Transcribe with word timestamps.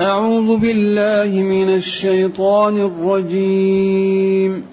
أعوذ 0.00 0.56
بالله 0.56 1.42
من 1.42 1.74
الشيطان 1.74 2.80
الرجيم. 2.80 4.64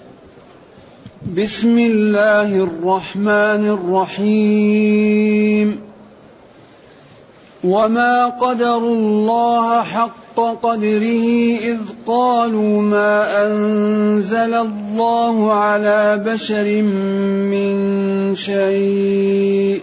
بسم 1.36 1.78
الله 1.78 2.54
الرحمن 2.54 3.78
الرحيم. 4.24 5.80
وما 7.64 8.26
قدروا 8.26 8.96
الله 8.96 9.82
حق 9.82 10.34
قدره 10.62 11.26
إذ 11.60 11.78
قالوا 12.06 12.82
ما 12.82 13.46
أنزل 13.46 14.54
الله 14.54 15.52
على 15.52 16.22
بشر 16.26 16.82
من 17.52 17.76
شيء. 18.34 19.82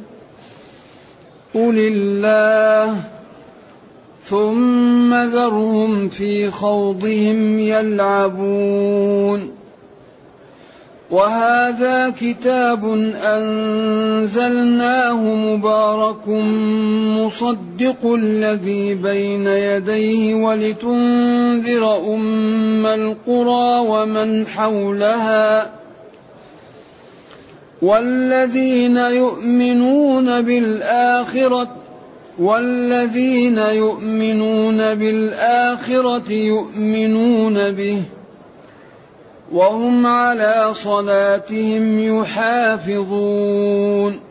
قل 1.53 1.77
الله 1.77 2.95
ثم 4.25 5.13
ذرهم 5.13 6.09
في 6.09 6.51
خوضهم 6.51 7.59
يلعبون 7.59 9.51
وهذا 11.11 12.09
كتاب 12.09 12.85
انزلناه 13.23 15.15
مبارك 15.23 16.27
مصدق 17.17 18.13
الذي 18.15 18.95
بين 18.95 19.47
يديه 19.47 20.33
ولتنذر 20.35 21.97
ام 22.15 22.85
القرى 22.85 23.79
ومن 23.87 24.47
حولها 24.47 25.80
والذين 27.81 28.97
يؤمنون 28.97 30.41
بالآخرة 30.41 31.75
والذين 32.39 33.57
يؤمنون 33.57 34.95
بالآخرة 34.95 36.31
يؤمنون 36.31 37.71
به. 37.71 38.01
وهم 39.51 40.05
على 40.05 40.69
صلاتهم 40.73 42.19
يحافظون. 42.19 44.30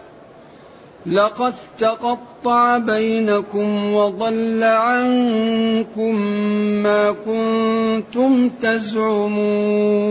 لقد 1.05 1.53
تقطع 1.79 2.77
بينكم 2.77 3.93
وضل 3.93 4.63
عنكم 4.63 6.15
ما 6.83 7.11
كنتم 7.11 8.49
تزعمون. 8.61 10.01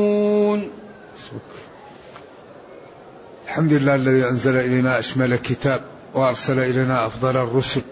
الحمد 3.46 3.72
لله 3.72 3.94
الذي 3.94 4.28
أنزل 4.28 4.56
إلينا 4.56 4.98
أشمل 4.98 5.32
الكتاب 5.32 5.80
وأرسل 6.14 6.58
إلينا 6.58 7.06
أفضل 7.06 7.36
الرسل 7.36 7.82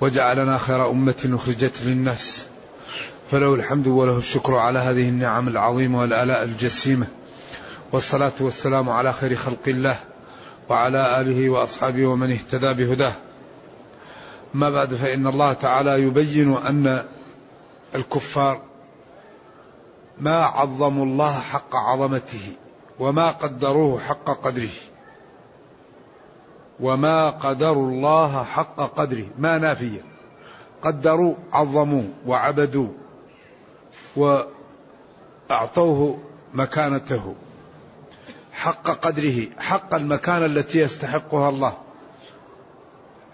وجعلنا 0.00 0.58
خير 0.58 0.90
أمة 0.90 1.30
أخرجت 1.34 1.82
للناس. 1.86 2.46
فله 3.30 3.54
الحمد 3.54 3.86
وله 3.86 4.18
الشكر 4.18 4.54
على 4.54 4.78
هذه 4.78 5.08
النعم 5.08 5.48
العظيمة 5.48 6.00
والآلاء 6.00 6.44
الجسيمة 6.44 7.06
والصلاة 7.92 8.32
والسلام 8.40 8.90
على 8.90 9.12
خير 9.12 9.34
خلق 9.34 9.68
الله. 9.68 10.00
وعلى 10.68 11.20
آله 11.20 11.50
وأصحابه 11.50 12.06
ومن 12.06 12.32
اهتدى 12.32 12.72
بهداه. 12.72 13.12
ما 14.54 14.70
بعد 14.70 14.94
فإن 14.94 15.26
الله 15.26 15.52
تعالى 15.52 16.02
يبين 16.02 16.54
أن 16.54 17.04
الكفار 17.94 18.60
ما 20.20 20.44
عظموا 20.44 21.04
الله 21.04 21.40
حق 21.40 21.76
عظمته 21.76 22.52
وما 22.98 23.30
قدروه 23.30 24.00
حق 24.00 24.42
قدره. 24.42 24.68
وما 26.80 27.30
قدروا 27.30 27.90
الله 27.90 28.44
حق 28.44 28.76
قدره 28.76 29.26
ما 29.38 29.58
نافية 29.58 30.00
قدروا 30.82 31.34
عظموه 31.52 32.08
وعبدوه 32.26 32.94
وأعطوه 35.50 36.18
مكانته 36.54 37.34
حق 38.58 38.90
قدره 38.90 39.46
حق 39.58 39.94
المكانة 39.94 40.46
التي 40.46 40.78
يستحقها 40.78 41.48
الله. 41.48 41.72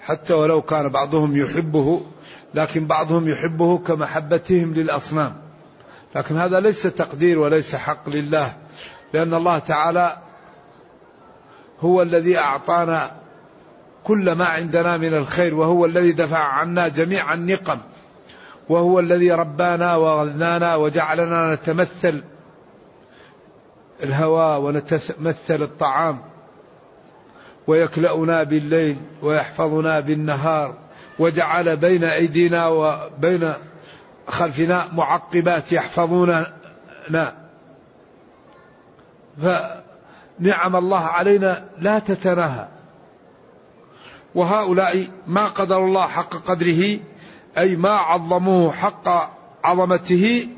حتى 0.03 0.33
ولو 0.33 0.63
كان 0.63 0.89
بعضهم 0.89 1.37
يحبه 1.37 2.03
لكن 2.55 2.87
بعضهم 2.87 3.29
يحبه 3.29 3.79
كمحبتهم 3.79 4.75
للأصنام. 4.75 5.45
لكن 6.15 6.37
هذا 6.37 6.61
ليس 6.61 6.83
تقدير 6.83 7.39
وليس 7.39 7.75
حق 7.75 8.09
لله 8.09 8.53
لأن 9.15 9.35
الله 9.35 9.59
تعالى 9.59 10.17
هو 11.81 12.03
الذي 12.03 12.39
أعطانا 12.39 13.17
كل 14.05 14.33
ما 14.33 14.45
عندنا 14.45 14.97
من 14.97 15.15
الخير 15.15 15.55
وهو 15.55 15.85
الذي 15.85 16.13
دفع 16.13 16.39
عنا 16.39 16.89
جميع 16.89 17.35
النقم 17.35 17.79
وهو 18.69 19.01
الذي 19.01 19.33
ربانا 19.33 19.97
وغذانا 19.97 20.77
وجعلنا 20.77 21.55
نتمثل 21.55 22.23
الهواء 24.05 24.61
ونتمثل 24.61 25.63
الطعام 25.63 26.21
ويكلأنا 27.67 28.43
بالليل 28.43 28.97
ويحفظنا 29.23 30.01
بالنهار 30.01 30.75
وجعل 31.19 31.77
بين 31.77 32.05
أيدينا 32.05 32.69
وبين 32.69 33.53
خلفنا 34.29 34.85
معقبات 34.93 35.73
يحفظوننا. 35.73 37.35
فنعم 39.43 40.77
الله 40.77 41.05
علينا 41.05 41.65
لا 41.79 41.99
تتناهى. 41.99 42.69
وهؤلاء 44.35 45.07
ما 45.27 45.47
قدر 45.47 45.79
الله 45.79 46.07
حق 46.07 46.35
قدره 46.37 46.99
أي 47.59 47.77
ما 47.77 47.91
عظموه 47.91 48.73
حق 48.73 49.31
عظمته 49.65 50.49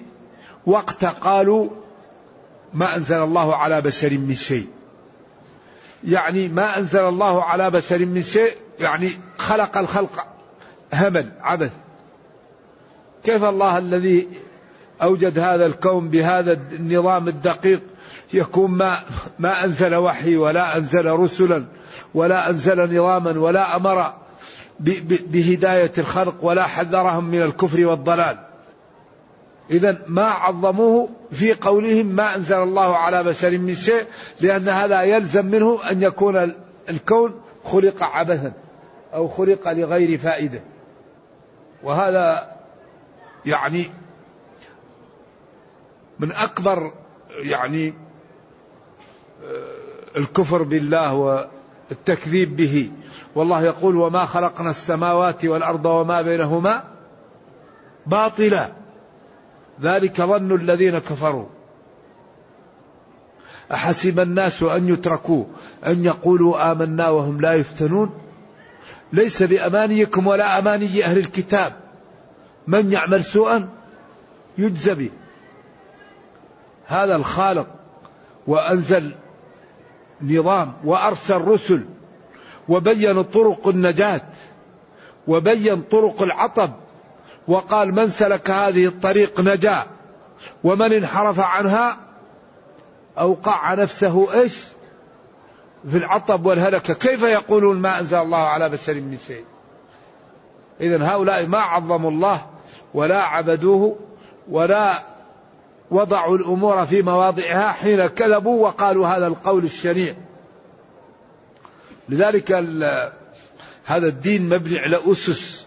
وقت 0.66 1.04
قالوا 1.04 1.68
ما 2.74 2.96
أنزل 2.96 3.16
الله 3.16 3.56
على 3.56 3.80
بشر 3.80 4.18
من 4.18 4.34
شيء. 4.34 4.66
يعني 6.04 6.48
ما 6.48 6.78
أنزل 6.78 7.08
الله 7.08 7.42
على 7.44 7.70
بشر 7.70 7.98
من 7.98 8.22
شيء 8.22 8.52
يعني 8.80 9.10
خلق 9.38 9.78
الخلق 9.78 10.26
همل 10.94 11.32
عبث. 11.40 11.72
كيف 13.24 13.44
الله 13.44 13.78
الذي 13.78 14.28
أوجد 15.02 15.38
هذا 15.38 15.66
الكون 15.66 16.08
بهذا 16.08 16.52
النظام 16.72 17.28
الدقيق 17.28 17.82
يكون 18.32 18.70
ما 18.70 18.98
ما 19.38 19.64
أنزل 19.64 19.94
وحي 19.94 20.36
ولا 20.36 20.76
أنزل 20.76 21.06
رسلا 21.06 21.64
ولا 22.14 22.50
أنزل 22.50 22.96
نظاما 22.96 23.40
ولا 23.40 23.76
أمر 23.76 24.14
بهداية 24.80 25.92
الخلق 25.98 26.34
ولا 26.42 26.66
حذرهم 26.66 27.24
من 27.24 27.42
الكفر 27.42 27.86
والضلال. 27.86 28.45
إذا 29.70 29.98
ما 30.06 30.24
عظموه 30.24 31.08
في 31.30 31.54
قولهم 31.54 32.06
ما 32.06 32.36
أنزل 32.36 32.56
الله 32.56 32.96
على 32.96 33.24
بشر 33.24 33.58
من 33.58 33.74
شيء 33.74 34.04
لأن 34.40 34.68
هذا 34.68 35.02
يلزم 35.02 35.46
منه 35.46 35.90
أن 35.90 36.02
يكون 36.02 36.54
الكون 36.88 37.40
خلق 37.64 38.02
عبثا 38.02 38.52
أو 39.14 39.28
خلق 39.28 39.72
لغير 39.72 40.18
فائدة. 40.18 40.60
وهذا 41.82 42.56
يعني 43.46 43.90
من 46.18 46.32
أكبر 46.32 46.92
يعني 47.30 47.94
آه، 49.44 50.18
الكفر 50.18 50.62
بالله 50.62 51.14
والتكذيب 51.14 52.56
به. 52.56 52.90
والله 53.34 53.62
يقول 53.62 53.96
وما 53.96 54.26
خلقنا 54.26 54.70
السماوات 54.70 55.44
والأرض 55.44 55.86
وما 55.86 56.22
بينهما 56.22 56.84
باطلا. 58.06 58.85
ذلك 59.82 60.20
ظن 60.20 60.54
الذين 60.54 60.98
كفروا. 60.98 61.46
أحسب 63.72 64.20
الناس 64.20 64.62
أن 64.62 64.88
يتركوا 64.88 65.44
أن 65.86 66.04
يقولوا 66.04 66.72
آمنا 66.72 67.08
وهم 67.08 67.40
لا 67.40 67.54
يفتنون؟ 67.54 68.18
ليس 69.12 69.42
بأمانيكم 69.42 70.26
ولا 70.26 70.58
أماني 70.58 71.04
أهل 71.04 71.18
الكتاب. 71.18 71.72
من 72.66 72.92
يعمل 72.92 73.24
سوءا 73.24 73.68
يجزى 74.58 74.94
به. 74.94 75.10
هذا 76.86 77.16
الخالق 77.16 77.66
وأنزل 78.46 79.12
نظام 80.22 80.72
وأرسل 80.84 81.36
رسل 81.36 81.84
وبين 82.68 83.22
طرق 83.22 83.68
النجاة 83.68 84.22
وبين 85.26 85.82
طرق 85.82 86.22
العطب 86.22 86.72
وقال 87.48 87.94
من 87.94 88.10
سلك 88.10 88.50
هذه 88.50 88.86
الطريق 88.86 89.40
نجا 89.40 89.86
ومن 90.64 90.92
انحرف 90.92 91.40
عنها 91.40 91.96
أوقع 93.18 93.74
نفسه 93.74 94.40
إيش 94.40 94.64
في 95.90 95.96
العطب 95.96 96.46
والهلكة. 96.46 96.94
كيف 96.94 97.22
يقولون 97.22 97.76
ما 97.76 98.00
أنزل 98.00 98.18
الله 98.18 98.38
على 98.38 98.68
بشر 98.68 98.94
من 98.94 99.18
شيء؟ 99.26 99.44
إذا 100.80 101.08
هؤلاء 101.08 101.46
ما 101.46 101.58
عظموا 101.58 102.10
الله 102.10 102.46
ولا 102.94 103.22
عبدوه 103.22 103.96
ولا 104.50 104.92
وضعوا 105.90 106.36
الأمور 106.36 106.86
في 106.86 107.02
مواضعها 107.02 107.72
حين 107.72 108.06
كذبوا 108.06 108.66
وقالوا 108.66 109.06
هذا 109.06 109.26
القول 109.26 109.64
الشنيع. 109.64 110.14
لذلك 112.08 112.52
هذا 113.84 114.06
الدين 114.06 114.48
مبني 114.48 114.78
على 114.78 114.98
أسس. 115.06 115.65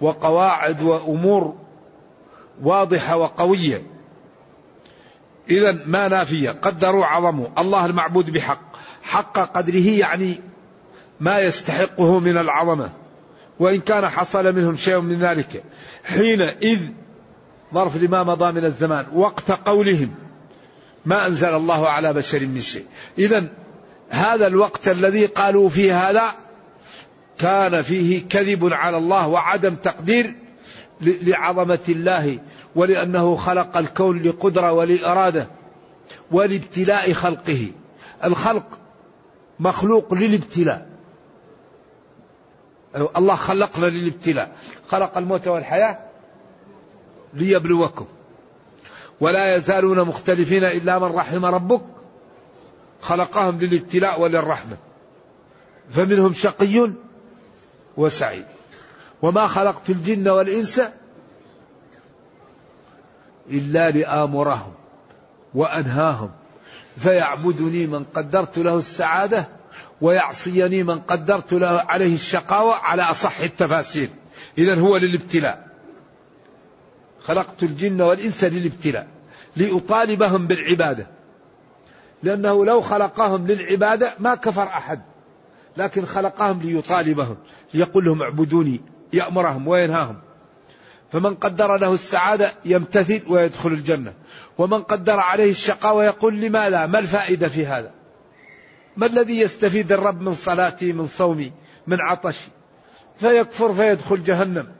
وقواعد 0.00 0.82
وأمور 0.82 1.56
واضحة 2.62 3.16
وقوية. 3.16 3.82
إذا 5.50 5.72
ما 5.86 6.08
نافية؟ 6.08 6.50
قدروا 6.50 7.06
عظمه 7.06 7.52
الله 7.58 7.86
المعبود 7.86 8.30
بحق. 8.30 8.60
حق 9.02 9.38
قدره 9.38 9.86
يعني 9.86 10.40
ما 11.20 11.40
يستحقه 11.40 12.18
من 12.18 12.36
العظمة. 12.36 12.90
وإن 13.58 13.80
كان 13.80 14.08
حصل 14.08 14.44
منهم 14.44 14.76
شيء 14.76 15.00
من 15.00 15.18
ذلك. 15.18 15.64
حينئذ 16.04 16.80
ظرف 17.74 17.96
لما 17.96 18.22
مضى 18.22 18.52
من 18.52 18.64
الزمان 18.64 19.06
وقت 19.12 19.50
قولهم 19.50 20.14
ما 21.04 21.26
أنزل 21.26 21.54
الله 21.54 21.88
على 21.88 22.12
بشر 22.12 22.46
من 22.46 22.60
شيء. 22.60 22.84
إذا 23.18 23.46
هذا 24.10 24.46
الوقت 24.46 24.88
الذي 24.88 25.26
قالوا 25.26 25.68
فيه 25.68 26.10
هذا 26.10 26.22
كان 27.40 27.82
فيه 27.82 28.28
كذب 28.28 28.72
على 28.72 28.96
الله 28.96 29.28
وعدم 29.28 29.74
تقدير 29.74 30.34
لعظمة 31.00 31.78
الله 31.88 32.38
ولأنه 32.74 33.36
خلق 33.36 33.76
الكون 33.76 34.22
لقدرة 34.22 34.72
ولإرادة 34.72 35.48
ولابتلاء 36.30 37.12
خلقه. 37.12 37.66
الخلق 38.24 38.78
مخلوق 39.60 40.14
للابتلاء. 40.14 40.88
الله 43.16 43.34
خلقنا 43.34 43.86
للابتلاء. 43.86 44.56
خلق 44.88 45.18
الموت 45.18 45.48
والحياة 45.48 45.98
ليبلوكم. 47.34 48.06
ولا 49.20 49.56
يزالون 49.56 50.00
مختلفين 50.04 50.64
إلا 50.64 50.98
من 50.98 51.04
رحم 51.04 51.44
ربك. 51.44 51.82
خلقهم 53.00 53.58
للابتلاء 53.60 54.20
وللرحمة. 54.20 54.76
فمنهم 55.90 56.32
شقي 56.32 56.90
وسعيد. 58.00 58.44
وما 59.22 59.46
خلقت 59.46 59.90
الجن 59.90 60.28
والإنس 60.28 60.80
إلا 63.50 63.90
لآمرهم 63.90 64.72
وأنهاهم. 65.54 66.30
فيعبدني 66.98 67.86
من 67.86 68.04
قدرت 68.04 68.58
له 68.58 68.78
السعادة 68.78 69.48
ويعصيني 70.00 70.82
من 70.82 71.00
قدرت 71.00 71.52
له 71.52 71.84
عليه 71.88 72.14
الشقاوة 72.14 72.74
على 72.74 73.02
أصح 73.02 73.40
التفاسير. 73.40 74.08
إذا 74.58 74.74
هو 74.74 74.96
للابتلاء. 74.96 75.68
خلقت 77.20 77.62
الجن 77.62 78.00
والإنس 78.00 78.44
للابتلاء 78.44 79.06
لأطالبهم 79.56 80.46
بالعبادة. 80.46 81.06
لأنه 82.22 82.64
لو 82.64 82.80
خلقهم 82.80 83.46
للعبادة 83.46 84.14
ما 84.18 84.34
كفر 84.34 84.62
أحد. 84.62 85.09
لكن 85.76 86.06
خلقهم 86.06 86.60
ليطالبهم 86.60 87.36
يقول 87.74 88.04
لهم 88.04 88.22
اعبدوني 88.22 88.80
يأمرهم 89.12 89.68
وينهاهم. 89.68 90.16
فمن 91.12 91.34
قدر 91.34 91.76
له 91.76 91.94
السعادة 91.94 92.52
يمتثل 92.64 93.22
ويدخل 93.28 93.68
الجنة. 93.68 94.14
ومن 94.58 94.82
قدر 94.82 95.18
عليه 95.20 95.50
الشقاوة 95.50 96.04
يقول 96.04 96.40
لماذا؟ 96.40 96.86
ما 96.86 96.98
الفائدة 96.98 97.48
في 97.48 97.66
هذا؟ 97.66 97.90
ما 98.96 99.06
الذي 99.06 99.40
يستفيد 99.40 99.92
الرب 99.92 100.22
من 100.22 100.34
صلاتي 100.34 100.92
من 100.92 101.06
صومي 101.06 101.52
من 101.86 102.00
عطشي؟ 102.00 102.48
فيكفر 103.20 103.74
فيدخل 103.74 104.22
جهنم. 104.22 104.72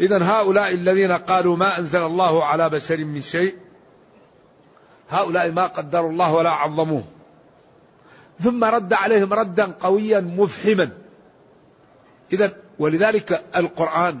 إذا 0.00 0.24
هؤلاء 0.24 0.74
الذين 0.74 1.12
قالوا 1.12 1.56
ما 1.56 1.78
أنزل 1.78 2.02
الله 2.02 2.44
على 2.44 2.70
بشر 2.70 3.04
من 3.04 3.22
شيء 3.22 3.54
هؤلاء 5.10 5.50
ما 5.52 5.66
قدروا 5.66 6.10
الله 6.10 6.34
ولا 6.34 6.50
عظموه. 6.50 7.04
ثم 8.40 8.64
رد 8.64 8.92
عليهم 8.92 9.32
ردا 9.32 9.64
قويا 9.64 10.20
مفحما. 10.20 10.90
إذا 12.32 12.56
ولذلك 12.78 13.44
القرآن 13.56 14.20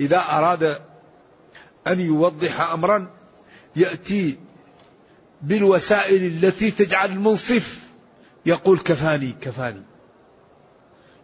إذا 0.00 0.18
أراد 0.18 0.78
أن 1.86 2.00
يوضح 2.00 2.70
أمرا 2.70 3.10
يأتي 3.76 4.38
بالوسائل 5.42 6.44
التي 6.44 6.70
تجعل 6.70 7.10
المنصف. 7.10 7.80
يقول 8.46 8.78
كفاني 8.78 9.34
كفاني. 9.40 9.82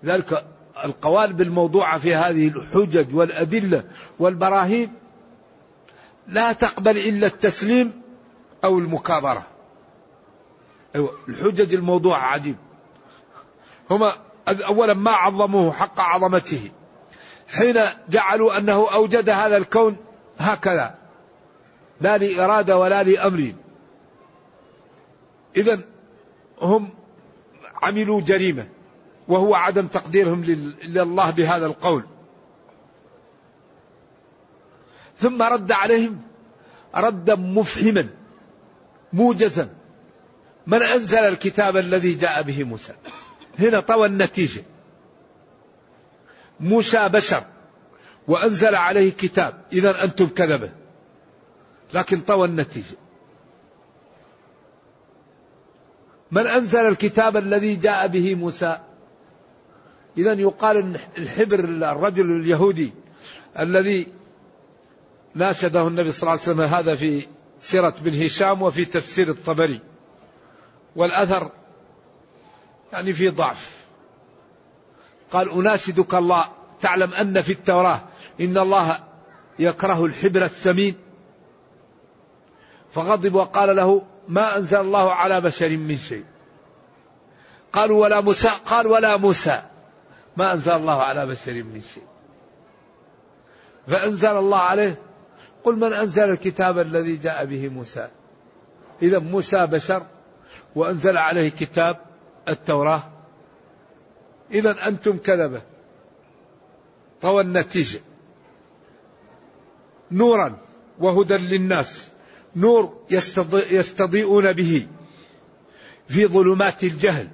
ذلك 0.04 0.46
القوالب 0.84 1.40
الموضوعة 1.40 1.98
في 1.98 2.14
هذه 2.14 2.48
الحجج 2.48 3.14
والأدلة 3.14 3.84
والبراهين 4.18 4.92
لا 6.28 6.52
تقبل 6.52 6.96
إلا 6.96 7.26
التسليم 7.26 8.02
أو 8.64 8.78
المكابرة. 8.78 9.46
أيوة 10.94 11.18
الحجج 11.28 11.74
الموضوعة 11.74 12.20
عجيب. 12.20 12.56
هما 13.90 14.12
أولا 14.48 14.94
ما 14.94 15.10
عظموه 15.10 15.72
حق 15.72 16.00
عظمته. 16.00 16.70
حين 17.48 17.80
جعلوا 18.08 18.58
أنه 18.58 18.92
أوجد 18.94 19.28
هذا 19.28 19.56
الكون 19.56 19.96
هكذا. 20.38 20.94
لا 22.00 22.18
لإرادة 22.18 22.78
ولا 22.78 23.02
لأمر 23.02 23.54
إذا 25.56 25.80
هم 26.60 26.90
عملوا 27.82 28.20
جريمة 28.20 28.68
وهو 29.28 29.54
عدم 29.54 29.86
تقديرهم 29.86 30.44
لله 30.44 31.30
بهذا 31.30 31.66
القول. 31.66 32.04
ثم 35.16 35.42
رد 35.42 35.72
عليهم 35.72 36.20
ردا 36.94 37.34
مفهما 37.34 38.08
موجزا. 39.12 39.81
من 40.66 40.82
أنزل 40.82 41.18
الكتاب 41.18 41.76
الذي 41.76 42.14
جاء 42.14 42.42
به 42.42 42.64
موسى؟ 42.64 42.92
هنا 43.58 43.80
طوى 43.80 44.06
النتيجة. 44.06 44.62
موسى 46.60 47.08
بشر 47.08 47.44
وأنزل 48.28 48.74
عليه 48.74 49.12
كتاب. 49.12 49.62
إذا 49.72 50.04
أنتم 50.04 50.26
كذبة. 50.26 50.70
لكن 51.94 52.20
طوى 52.20 52.48
النتيجة. 52.48 52.96
من 56.30 56.46
أنزل 56.46 56.80
الكتاب 56.80 57.36
الذي 57.36 57.76
جاء 57.76 58.06
به 58.06 58.34
موسى؟ 58.34 58.78
إذا 60.18 60.32
يقال 60.32 60.96
الحبر 61.18 61.60
الرجل 61.60 62.40
اليهودي 62.40 62.92
الذي 63.58 64.06
ناشده 65.34 65.88
النبي 65.88 66.10
صلى 66.10 66.22
الله 66.22 66.30
عليه 66.30 66.42
وسلم 66.42 66.60
هذا 66.60 66.94
في 66.94 67.26
سيرة 67.60 67.94
بن 68.00 68.22
هشام 68.22 68.62
وفي 68.62 68.84
تفسير 68.84 69.30
الطبري. 69.30 69.80
والأثر 70.96 71.50
يعني 72.92 73.12
في 73.12 73.28
ضعف. 73.28 73.86
قال 75.30 75.50
أناشدك 75.50 76.14
الله 76.14 76.44
تعلم 76.80 77.12
أن 77.14 77.40
في 77.40 77.52
التوراة 77.52 78.00
إن 78.40 78.58
الله 78.58 78.98
يكره 79.58 80.04
الحبر 80.04 80.44
السمين 80.44 80.94
فغضب 82.92 83.34
وقال 83.34 83.76
له 83.76 84.02
ما 84.28 84.56
أنزل 84.56 84.80
الله 84.80 85.12
على 85.12 85.40
بشر 85.40 85.68
من 85.68 85.96
شيء. 85.96 86.24
قالوا 87.72 88.02
ولا 88.02 88.20
موسى 88.20 88.50
قال 88.66 88.86
ولا 88.86 89.16
موسى 89.16 89.62
ما 90.36 90.52
أنزل 90.52 90.72
الله 90.72 91.02
على 91.02 91.26
بشر 91.26 91.52
من 91.52 91.82
شيء. 91.94 92.06
فأنزل 93.86 94.38
الله 94.38 94.58
عليه. 94.58 94.98
قل 95.64 95.76
من 95.76 95.92
أنزل 95.92 96.30
الكتاب 96.30 96.78
الذي 96.78 97.16
جاء 97.16 97.44
به 97.44 97.68
موسى؟ 97.68 98.08
إذا 99.02 99.18
موسى 99.18 99.66
بشر. 99.66 100.06
وأنزل 100.74 101.16
عليه 101.16 101.48
كتاب 101.48 101.96
التوراة. 102.48 103.02
إذا 104.50 104.88
أنتم 104.88 105.18
كذبة. 105.18 105.62
طوى 107.22 107.42
النتيجة. 107.42 108.00
نورا 110.10 110.58
وهدى 110.98 111.36
للناس. 111.36 112.08
نور 112.56 113.04
يستضيئون 113.70 114.52
به 114.52 114.86
في 116.08 116.26
ظلمات 116.26 116.84
الجهل. 116.84 117.28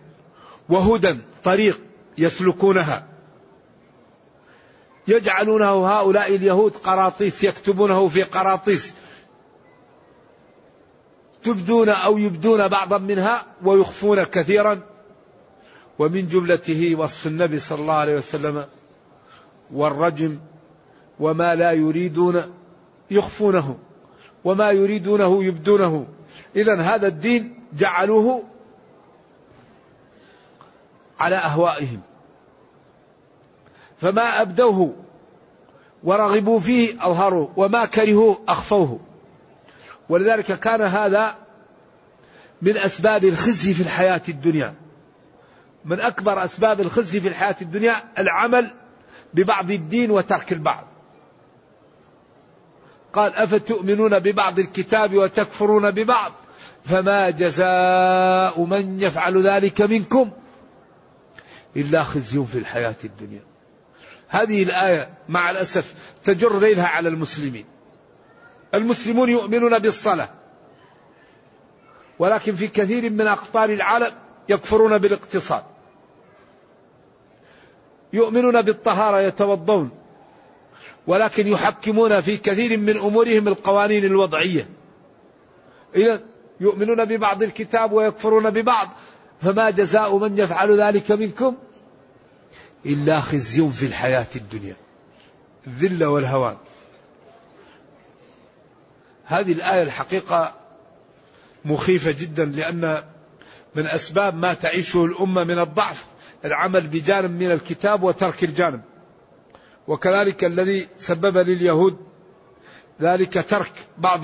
وهدى 0.68 1.18
طريق 1.44 1.80
يسلكونها. 2.18 3.06
يجعلونه 5.08 5.86
هؤلاء 5.86 6.36
اليهود 6.36 6.72
قراطيس 6.72 7.44
يكتبونه 7.44 8.08
في 8.08 8.22
قراطيس. 8.22 8.94
تبدون 11.42 11.88
أو 11.88 12.18
يبدون 12.18 12.68
بعضا 12.68 12.98
منها 12.98 13.46
ويخفون 13.64 14.22
كثيرا. 14.22 14.80
ومن 15.98 16.28
جملته 16.28 16.94
وصف 16.96 17.26
النبي 17.26 17.58
صلى 17.58 17.80
الله 17.80 17.94
عليه 17.94 18.16
وسلم 18.16 18.64
والرجم 19.72 20.38
وما 21.20 21.54
لا 21.54 21.72
يريدون 21.72 22.42
يخفونه 23.10 23.78
وما 24.44 24.70
يريدونه 24.70 25.44
يبدونه. 25.44 26.06
اذا 26.56 26.80
هذا 26.80 27.06
الدين 27.06 27.60
جعلوه 27.78 28.42
على 31.20 31.36
أهوائهم. 31.36 32.00
فما 34.00 34.42
أبدوه 34.42 34.94
ورغبوا 36.04 36.60
فيه 36.60 37.06
اظهروه 37.06 37.52
وما 37.56 37.84
كرهوه 37.84 38.38
أخفوه. 38.48 39.00
ولذلك 40.08 40.58
كان 40.58 40.82
هذا 40.82 41.34
من 42.62 42.76
أسباب 42.76 43.24
الخزي 43.24 43.74
في 43.74 43.82
الحياة 43.82 44.22
الدنيا. 44.28 44.74
من 45.84 46.00
أكبر 46.00 46.44
أسباب 46.44 46.80
الخزي 46.80 47.20
في 47.20 47.28
الحياة 47.28 47.56
الدنيا 47.62 47.94
العمل 48.18 48.74
ببعض 49.34 49.70
الدين 49.70 50.10
وترك 50.10 50.52
البعض. 50.52 50.84
قال 53.12 53.34
أفتؤمنون 53.34 54.18
ببعض 54.18 54.58
الكتاب 54.58 55.14
وتكفرون 55.14 55.90
ببعض؟ 55.90 56.32
فما 56.84 57.30
جزاء 57.30 58.64
من 58.64 59.00
يفعل 59.00 59.46
ذلك 59.46 59.80
منكم 59.80 60.30
إلا 61.76 62.02
خزي 62.02 62.44
في 62.44 62.58
الحياة 62.58 62.96
الدنيا. 63.04 63.42
هذه 64.28 64.62
الآية 64.62 65.08
مع 65.28 65.50
الأسف 65.50 65.94
تجر 66.24 66.58
ليلها 66.58 66.86
على 66.86 67.08
المسلمين. 67.08 67.64
المسلمون 68.74 69.28
يؤمنون 69.28 69.78
بالصلاة 69.78 70.28
ولكن 72.18 72.54
في 72.54 72.68
كثير 72.68 73.10
من 73.10 73.26
أقطار 73.26 73.70
العالم 73.70 74.12
يكفرون 74.48 74.98
بالاقتصاد 74.98 75.62
يؤمنون 78.12 78.62
بالطهارة 78.62 79.20
يتوضون 79.20 79.90
ولكن 81.06 81.48
يحكمون 81.48 82.20
في 82.20 82.36
كثير 82.36 82.76
من 82.78 82.96
أمورهم 82.96 83.48
القوانين 83.48 84.04
الوضعية. 84.04 84.68
إذا 85.96 86.22
يؤمنون 86.60 87.04
ببعض 87.04 87.42
الكتاب 87.42 87.92
ويكفرون 87.92 88.50
ببعض 88.50 88.88
فما 89.40 89.70
جزاء 89.70 90.18
من 90.18 90.38
يفعل 90.38 90.80
ذلك 90.80 91.12
منكم 91.12 91.56
إلا 92.86 93.20
خزي 93.20 93.68
في 93.70 93.86
الحياة 93.86 94.26
الدنيا. 94.36 94.76
الذل 95.66 96.04
والهوان. 96.04 96.56
هذه 99.28 99.52
الآية 99.52 99.82
الحقيقة 99.82 100.54
مخيفة 101.64 102.10
جدا 102.10 102.44
لأن 102.44 103.02
من 103.74 103.86
أسباب 103.86 104.34
ما 104.34 104.54
تعيشه 104.54 105.04
الأمة 105.04 105.44
من 105.44 105.58
الضعف 105.58 106.06
العمل 106.44 106.86
بجانب 106.86 107.30
من 107.30 107.52
الكتاب 107.52 108.02
وترك 108.02 108.44
الجانب. 108.44 108.80
وكذلك 109.88 110.44
الذي 110.44 110.88
سبب 110.98 111.36
لليهود 111.38 111.98
ذلك 113.00 113.50
ترك 113.50 113.72
بعض 113.98 114.20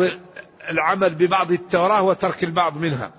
العمل 0.71 1.15
ببعض 1.15 1.53
التوراة 1.53 2.03
وترك 2.03 2.45
البعض 2.45 2.77
منها 2.77 3.13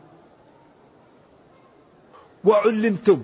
وعلمتم 2.43 3.23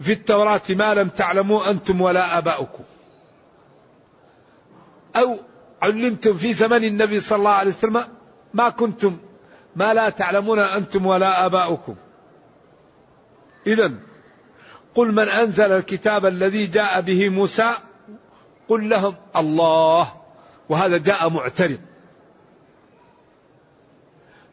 في 0.00 0.12
التوراة 0.12 0.60
ما 0.70 0.94
لم 0.94 1.08
تعلموا 1.08 1.70
أنتم 1.70 2.00
ولا 2.00 2.38
آباؤكم 2.38 2.84
أو 5.16 5.38
علمتم 5.82 6.34
في 6.34 6.52
زمن 6.52 6.84
النبي 6.84 7.20
صلى 7.20 7.38
الله 7.38 7.50
عليه 7.50 7.70
وسلم 7.70 8.04
ما 8.54 8.68
كنتم 8.68 9.16
ما 9.76 9.94
لا 9.94 10.10
تعلمون 10.10 10.58
أنتم 10.58 11.06
ولا 11.06 11.46
آباؤكم 11.46 11.94
إذا 13.66 13.92
قل 14.94 15.12
من 15.12 15.28
أنزل 15.28 15.72
الكتاب 15.72 16.26
الذي 16.26 16.66
جاء 16.66 17.00
به 17.00 17.28
موسى 17.28 17.70
قل 18.68 18.88
لهم 18.88 19.14
الله 19.36 20.12
وهذا 20.68 20.98
جاء 20.98 21.28
معترض 21.28 21.78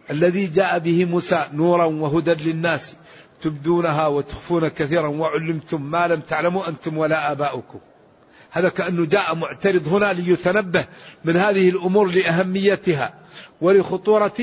الذي 0.09 0.47
جاء 0.47 0.79
به 0.79 1.05
موسى 1.05 1.45
نورا 1.53 1.85
وهدى 1.85 2.33
للناس 2.33 2.95
تبدونها 3.41 4.07
وتخفون 4.07 4.67
كثيرا 4.67 5.07
وعلمتم 5.07 5.81
ما 5.81 6.07
لم 6.07 6.19
تعلموا 6.19 6.67
أنتم 6.67 6.97
ولا 6.97 7.31
آباؤكم. 7.31 7.79
هذا 8.51 8.69
كأنه 8.69 9.05
جاء 9.05 9.35
معترض 9.35 9.87
هنا 9.87 10.13
ليتنبه 10.13 10.85
من 11.25 11.37
هذه 11.37 11.69
الأمور 11.69 12.07
لأهميتها 12.11 13.13
ولخطورة 13.61 14.37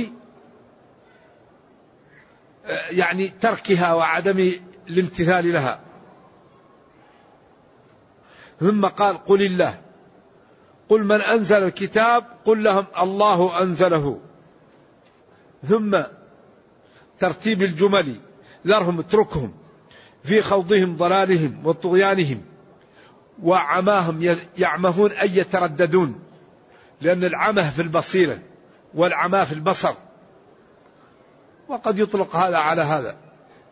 يعني 2.91 3.29
تركها 3.29 3.95
وعدم 3.95 4.53
الامتثال 4.89 5.53
لها. 5.53 5.81
ثم 8.61 8.87
قال 8.87 9.25
قل 9.25 9.47
الله 9.47 9.81
قل 10.89 11.05
من 11.05 11.21
أنزل 11.21 11.65
الكتاب 11.65 12.25
قل 12.45 12.65
لهم 12.65 12.87
الله 12.99 13.63
أنزله 13.63 14.21
ثم 15.65 16.03
ترتيب 17.19 17.63
الجمل 17.63 18.21
ذرهم 18.67 18.99
اتركهم 18.99 19.55
في 20.25 20.43
خوضهم 20.43 20.97
ضلالهم 20.97 21.67
وطغيانهم 21.67 22.43
وعماهم 23.43 24.37
يعمهون 24.59 25.11
أي 25.11 25.37
يترددون. 25.37 26.21
لأن 27.01 27.25
العمه 27.25 27.71
في 27.71 27.83
البصيرة 27.83 28.39
والعمى 28.95 29.47
في 29.47 29.53
البصر. 29.53 29.95
وقد 31.69 31.99
يطلق 31.99 32.37
هذا 32.37 32.57
على 32.57 32.83
هذا. 32.83 33.17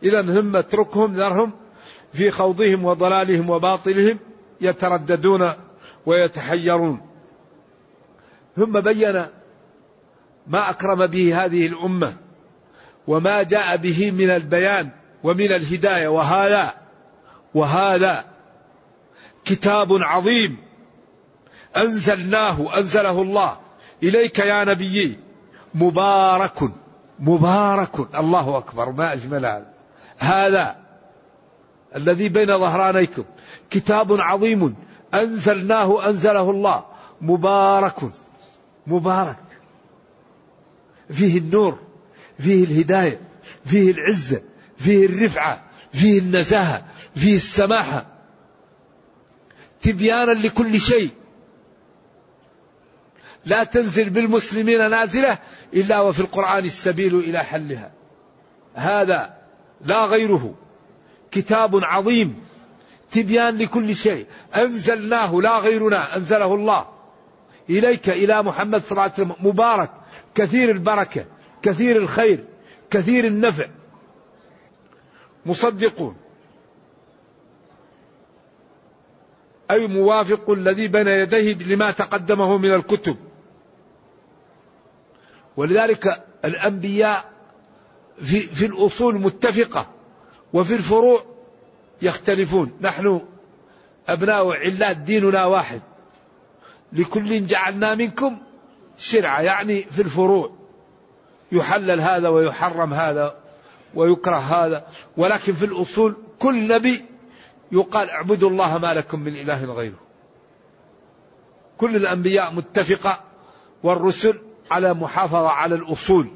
إذا 0.03 0.21
هم 0.21 0.55
اتركهم 0.55 1.13
ذرهم 1.13 1.51
في 2.13 2.31
خوضهم 2.31 2.85
وضلالهم 2.85 3.49
وباطلهم 3.49 4.19
يترددون 4.61 5.51
ويتحيرون. 6.05 7.01
ثم 8.55 8.79
بين 8.79 9.25
ما 10.47 10.69
أكرم 10.69 11.07
به 11.07 11.45
هذه 11.45 11.67
الأمة 11.67 12.13
وما 13.07 13.43
جاء 13.43 13.77
به 13.77 14.11
من 14.11 14.29
البيان 14.29 14.89
ومن 15.23 15.51
الهداية. 15.51 16.07
وهذا 16.07 16.73
وهذا 17.53 18.34
كتاب 19.45 19.93
عظيم. 19.93 20.57
أنزلناه 21.77 22.77
أنزله 22.77 23.21
الله. 23.21 23.57
إليك 24.03 24.39
يا 24.39 24.63
نبيي 24.63 25.19
مبارك 25.73 26.71
مبارك. 27.19 28.15
الله 28.15 28.57
أكبر 28.57 28.91
ما 28.91 29.13
أجمل 29.13 29.45
هذا. 29.45 29.73
هذا 30.17 30.75
الذي 31.95 32.29
بين 32.29 32.47
ظهرانيكم. 32.47 33.23
كتاب 33.69 34.21
عظيم. 34.21 34.75
أنزلناه 35.13 36.09
أنزله 36.09 36.49
الله. 36.51 36.85
مبارك 37.21 38.09
مبارك. 38.87 39.37
فيه 41.11 41.37
النور 41.37 41.79
فيه 42.39 42.63
الهداية 42.63 43.21
فيه 43.65 43.91
العزة 43.91 44.41
فيه 44.77 45.05
الرفعة 45.05 45.61
فيه 45.93 46.19
النزاهة 46.19 46.85
فيه 47.15 47.35
السماحة. 47.35 48.14
تبيانا 49.85 50.31
لكل 50.31 50.79
شيء. 50.81 51.09
لا 53.45 53.63
تنزل 53.63 54.09
بالمسلمين 54.09 54.89
نازلة 54.89 55.37
إلا 55.73 56.01
وفي 56.01 56.19
القرآن 56.19 56.65
السبيل 56.65 57.15
إلى 57.15 57.43
حلها. 57.43 57.91
هذا 58.73 59.33
لا 59.85 60.05
غيره. 60.05 60.55
كتاب 61.31 61.75
عظيم. 61.75 62.45
تبيان 63.11 63.57
لكل 63.57 63.95
شيء. 63.95 64.25
أنزلناه 64.55 65.41
لا 65.41 65.59
غيرنا. 65.59 66.15
أنزله 66.15 66.55
الله. 66.55 66.85
إليك 67.69 68.09
إلى 68.09 68.43
محمد 68.43 68.81
صلى 68.81 68.91
الله 68.91 69.01
عليه 69.01 69.13
وسلم. 69.13 69.35
مبارك. 69.39 69.91
كثير 70.35 70.71
البركة. 70.71 71.25
كثير 71.61 71.97
الخير. 71.97 72.45
كثير 72.91 73.25
النفع. 73.27 73.67
مصدقون. 75.45 76.15
أي 79.71 79.87
موافق 79.87 80.49
الذي 80.49 80.87
بين 80.87 81.07
يديه 81.07 81.53
لما 81.53 81.91
تقدمه 81.91 82.57
من 82.57 82.73
الكتب. 82.73 83.17
ولذلك 85.57 86.23
الأنبياء 86.45 87.31
في, 88.21 88.39
في 88.39 88.65
الأصول 88.65 89.15
متفقة 89.15 89.87
وفي 90.53 90.75
الفروع 90.75 91.23
يختلفون. 92.01 92.71
نحن 92.81 93.21
أبناء 94.07 94.51
علات 94.51 94.97
ديننا 94.97 95.45
واحد. 95.45 95.81
لكل 96.93 97.47
جعلنا 97.47 97.95
منكم 97.95 98.37
شرعة 98.97 99.41
يعني 99.41 99.83
في 99.83 100.01
الفروع. 100.01 100.51
يحلل 101.51 102.01
هذا 102.01 102.29
ويحرم 102.29 102.93
هذا 102.93 103.35
ويكره 103.95 104.35
هذا. 104.35 104.87
ولكن 105.17 105.53
في 105.53 105.65
الأصول 105.65 106.15
كل 106.39 106.67
نبي 106.67 107.05
يقال 107.71 108.09
اعبدوا 108.09 108.49
الله 108.49 108.77
ما 108.77 108.93
لكم 108.93 109.19
من 109.19 109.35
إله 109.35 109.65
غيره. 109.73 109.99
كل 111.77 111.95
الأنبياء 111.95 112.53
متفقة 112.53 113.23
والرسل 113.83 114.39
على 114.71 114.93
محافظة 114.93 115.49
على 115.49 115.75
الأصول 115.75 116.31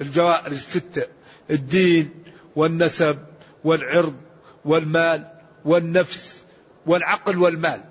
الجوائر 0.00 0.52
الستة 0.52 1.06
الدين 1.50 2.10
والنسب 2.56 3.18
والعرض 3.64 4.16
والمال 4.64 5.28
والنفس 5.64 6.44
والعقل 6.86 7.38
والمال. 7.38 7.84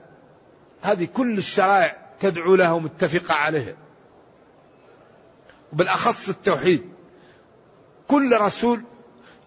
هذه 0.82 1.06
كل 1.06 1.38
الشرائع 1.38 1.98
تدعو 2.20 2.56
لها 2.56 2.72
ومتفقة 2.72 3.34
عليها. 3.34 3.76
وبالأخص 5.74 6.30
التوحيد. 6.30 6.90
كل 8.08 8.38
رسول 8.42 8.82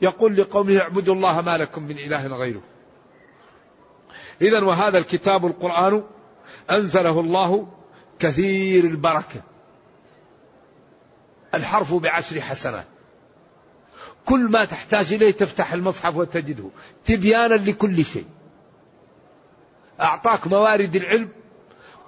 يقول 0.00 0.36
لقومه 0.36 0.78
اعبدوا 0.78 1.14
الله 1.14 1.40
ما 1.40 1.58
لكم 1.58 1.82
من 1.82 1.98
إله 1.98 2.26
غيره. 2.26 2.62
إذا 4.40 4.64
وهذا 4.64 4.99
الكتاب 4.99 5.47
القرآن 5.47 6.02
أنزله 6.71 7.21
الله 7.21 7.68
كثير 8.18 8.85
البركة. 8.85 9.42
الحرف 11.54 11.94
بعشر 11.94 12.40
حسنات. 12.40 12.87
كل 14.25 14.40
ما 14.40 14.64
تحتاج 14.64 15.12
إليه 15.12 15.30
تفتح 15.30 15.73
المصحف 15.73 16.16
وتجده. 16.16 16.71
تبيانا 17.04 17.54
لكل 17.54 18.04
شيء. 18.04 18.26
أعطاك 20.00 20.47
موارد 20.47 20.97
العلم 20.97 21.28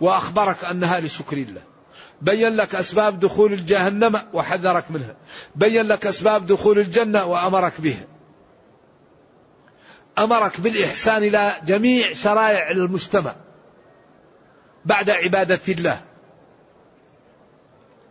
وأخبرك 0.01 0.65
أنها 0.65 1.01
لشكر 1.01 1.37
الله. 1.37 1.63
بين 2.23 2.57
لك 2.57 2.75
أسباب 2.75 3.21
دخول 3.21 3.53
الجهنم 3.53 4.23
وحذرك 4.33 4.85
منها. 4.91 5.17
بين 5.55 5.87
لك 5.87 6.07
أسباب 6.07 6.47
دخول 6.47 6.79
الجنة 6.79 7.25
وأمرك 7.25 7.81
بها. 7.81 8.05
أمرك 10.19 10.61
بالإحسان 10.61 11.23
إلى 11.23 11.53
جميع 11.67 12.13
شرائع 12.13 12.71
المجتمع 12.71 13.35
بعد 14.85 15.11
عبادة 15.11 15.61
الله. 15.69 16.01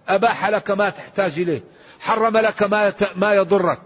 أباح 0.07 0.49
لك 0.49 0.71
ما 0.71 0.89
تحتاج 0.89 1.39
إليه 1.39 1.63
حرم 1.99 2.37
لك 2.37 2.63
ما 2.63 2.93
ما 3.15 3.33
يضرك. 3.33 3.81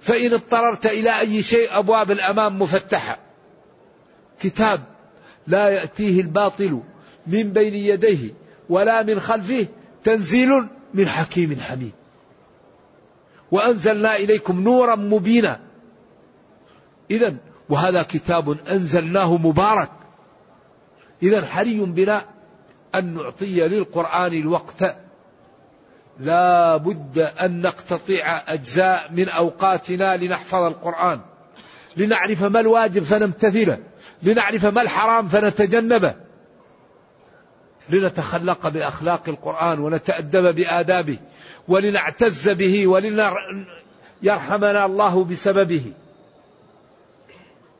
فإن 0.00 0.32
اضطررت 0.32 0.86
إلى 0.86 1.20
أي 1.20 1.42
شيء 1.42 1.78
أبواب 1.78 2.10
الأمام 2.10 2.58
مفتحة. 2.58 3.18
كتاب 4.40 4.82
لا 5.46 5.68
يأتيه 5.68 6.20
الباطل 6.20 6.80
من 7.26 7.52
بين 7.52 7.74
يديه 7.74 8.30
ولا 8.68 9.02
من 9.02 9.20
خلفه 9.20 9.66
تنزيل 10.04 10.66
من 10.94 11.08
حكيم 11.08 11.60
حميد. 11.60 11.92
وأنزلنا 13.50 14.16
إليكم 14.16 14.60
نورا 14.60 14.96
مبينا. 14.96 15.60
إذا 17.10 17.36
وهذا 17.68 18.02
كتاب 18.02 18.56
أنزلناه 18.70 19.36
مبارك. 19.36 19.90
إذا 21.22 21.46
حري 21.46 21.80
بنا 21.80 22.24
أن 22.94 23.14
نعطي 23.14 23.68
للقرآن 23.68 24.32
الوقت. 24.32 24.96
لا 26.20 26.76
بد 26.76 27.18
أن 27.18 27.62
نقتطع 27.62 28.40
أجزاء 28.48 29.10
من 29.12 29.28
أوقاتنا 29.28 30.16
لنحفظ 30.16 30.62
القرآن. 30.62 31.20
لنعرف 31.96 32.42
ما 32.42 32.60
الواجب 32.60 33.02
فنمتثله. 33.02 33.78
لنعرف 34.22 34.66
ما 34.66 34.82
الحرام 34.82 35.28
فنتجنبه. 35.28 36.14
لنتخلق 37.90 38.68
بأخلاق 38.68 39.22
القرآن 39.28 39.78
ونتأدب 39.78 40.54
بآدابه. 40.54 41.18
ولنعتز 41.68 42.48
به 42.48 42.86
وليرحمنا 42.86 44.86
الله 44.86 45.24
بسببه. 45.24 45.92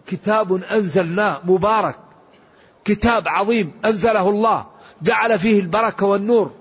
كتاب 0.07 0.53
أنزلناه 0.53 1.41
مبارك 1.45 1.99
كتاب 2.85 3.29
عظيم 3.29 3.73
أنزله 3.85 4.29
الله 4.29 4.67
جعل 5.03 5.39
فيه 5.39 5.61
البركة 5.61 6.07
والنور. 6.07 6.53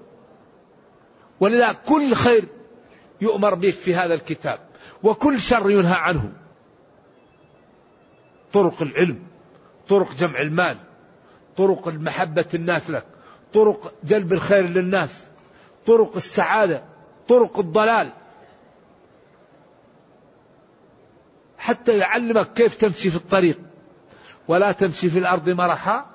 ولذا 1.39 1.73
كل 1.73 2.13
خير 2.13 2.45
يؤمر 3.21 3.53
به 3.53 3.71
في 3.71 3.95
هذا 3.95 4.13
الكتاب 4.13 4.59
وكل 5.03 5.41
شر 5.41 5.69
ينهى 5.69 5.95
عنه. 5.95 6.31
طرق 8.53 8.81
العلم 8.81 9.19
طرق 9.89 10.15
جمع 10.15 10.41
المال 10.41 10.77
طرق 11.57 11.87
محبة 11.87 12.45
الناس 12.53 12.89
لك 12.89 13.05
طرق 13.53 13.93
جلب 14.03 14.33
الخير 14.33 14.67
للناس 14.67 15.27
طرق 15.87 16.15
السعادة 16.15 16.83
طرق 17.27 17.59
الضلال. 17.59 18.11
حتى 21.65 21.97
يعلمك 21.97 22.53
كيف 22.53 22.75
تمشي 22.75 23.09
في 23.09 23.15
الطريق. 23.15 23.59
ولا 24.47 24.71
تمشي 24.71 25.09
في 25.09 25.19
الأرض 25.19 25.49
مرحا. 25.49 26.05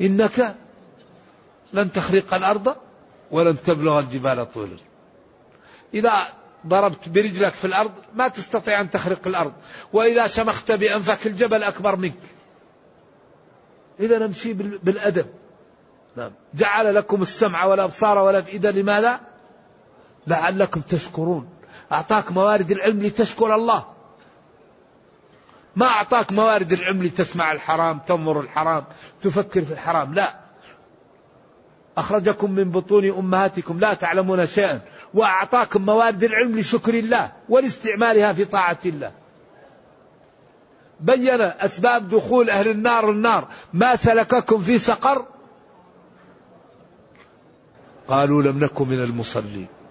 إنك 0.00 0.56
لن 1.72 1.92
تخرق 1.92 2.34
الأرض 2.34 2.76
ولن 3.30 3.62
تبلغ 3.62 3.98
الجبال 3.98 4.52
طولا. 4.52 4.76
إذا 5.94 6.12
ضربت 6.66 7.08
برجلك 7.08 7.52
في 7.52 7.64
الأرض 7.64 7.92
ما 8.14 8.28
تستطيع 8.28 8.80
أن 8.80 8.90
تخرق 8.90 9.26
الأرض. 9.26 9.52
وإذا 9.92 10.26
شمخت 10.26 10.72
بأنفك 10.72 11.26
الجبل 11.26 11.62
أكبر 11.62 11.96
منك. 11.96 12.22
إذا 14.00 14.18
نمشي 14.18 14.52
بالأدب. 14.52 15.26
نعم. 16.16 16.32
جعل 16.54 16.94
لكم 16.94 17.22
السمع 17.22 17.64
والأبصار 17.64 18.18
والأفئدة. 18.18 18.70
لماذا؟ 18.70 19.20
لعلكم 20.26 20.80
تشكرون. 20.80 21.48
أعطاك 21.92 22.32
موارد 22.32 22.70
العلم 22.70 22.98
لتشكر 22.98 23.54
الله. 23.54 23.84
ما 25.76 25.86
أعطاك 25.86 26.32
موارد 26.32 26.72
العلم 26.72 27.02
لتسمع 27.02 27.52
الحرام 27.52 27.98
تنظر 27.98 28.40
الحرام 28.40 28.84
تفكر 29.22 29.62
في 29.62 29.72
الحرام 29.72 30.14
لا. 30.14 30.34
أخرجكم 31.96 32.50
من 32.50 32.70
بطون 32.70 33.08
أمهاتكم 33.10 33.80
لا 33.80 33.94
تعلمون 33.94 34.46
شيئا. 34.46 34.80
وأعطاكم 35.14 35.82
موارد 35.82 36.24
العلم 36.24 36.58
لشكر 36.58 36.94
الله 36.94 37.32
ولاستعمالها 37.48 38.32
في 38.32 38.44
طاعة 38.44 38.78
الله. 38.86 39.12
بين 41.00 41.40
أسباب 41.40 42.08
دخول 42.08 42.50
أهل 42.50 42.70
النار 42.70 43.10
النار. 43.10 43.48
ما 43.72 43.96
سلككم 43.96 44.58
في 44.58 44.78
سقر؟ 44.78 45.26
قالوا 48.08 48.42
لم 48.42 48.64
نكن 48.64 48.88
من 48.88 49.02
المصلين. 49.02 49.81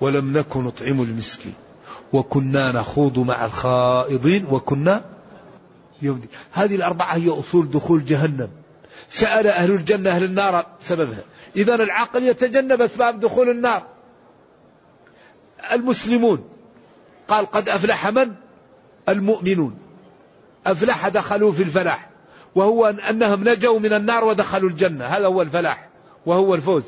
ولم 0.00 0.38
نكن 0.38 0.64
نطعم 0.64 1.02
المسكين. 1.02 1.54
وكنا 2.12 2.72
نخوض 2.72 3.18
مع 3.18 3.44
الخائضين 3.44 4.46
وكنا 4.50 5.04
يوم 6.02 6.22
هذه 6.52 6.74
الأربعة 6.74 7.14
هي 7.14 7.28
أصول 7.28 7.70
دخول 7.70 8.04
جهنم. 8.04 8.48
سأل 9.08 9.46
أهل 9.46 9.70
الجنة 9.70 10.10
أهل 10.10 10.24
النار 10.24 10.66
سببها. 10.80 11.24
إذا 11.56 11.74
العقل 11.74 12.24
يتجنب 12.24 12.82
أسباب 12.82 13.20
دخول 13.20 13.50
النار. 13.50 13.86
المسلمون. 15.72 16.44
قال 17.28 17.46
قد 17.46 17.68
أفلح 17.68 18.08
من؟ 18.08 18.32
المؤمنون. 19.08 19.78
أفلح 20.66 21.08
دخلوا 21.08 21.52
في 21.52 21.62
الفلاح. 21.62 22.10
وهو 22.54 22.86
أنهم 22.86 23.48
نجوا 23.48 23.78
من 23.78 23.92
النار 23.92 24.24
ودخلوا 24.24 24.70
الجنة. 24.70 25.04
هذا 25.04 25.26
هو 25.26 25.42
الفلاح. 25.42 25.88
وهو 26.26 26.54
الفوز. 26.54 26.84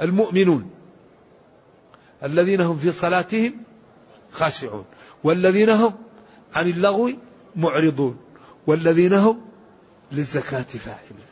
المؤمنون. 0.00 0.70
الذين 2.24 2.60
هم 2.60 2.78
في 2.78 2.92
صلاتهم 2.92 3.52
خاشعون 4.32 4.84
والذين 5.24 5.70
هم 5.70 5.94
عن 6.54 6.70
اللغو 6.70 7.10
معرضون 7.56 8.16
والذين 8.66 9.12
هم 9.12 9.40
للزكاة 10.12 10.62
فاعلون. 10.62 11.24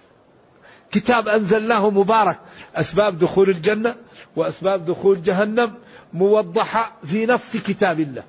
كتاب 0.91 1.29
أنزلناه 1.29 1.91
مبارك 1.91 2.39
أسباب 2.75 3.19
دخول 3.19 3.51
الجنة 3.51 3.97
وأسباب 4.37 4.85
دخول 4.85 5.23
جهنم 5.23 5.75
موضحة 6.13 6.97
في 7.05 7.27
نص 7.27 7.57
كتاب 7.57 8.01
الله. 8.01 8.25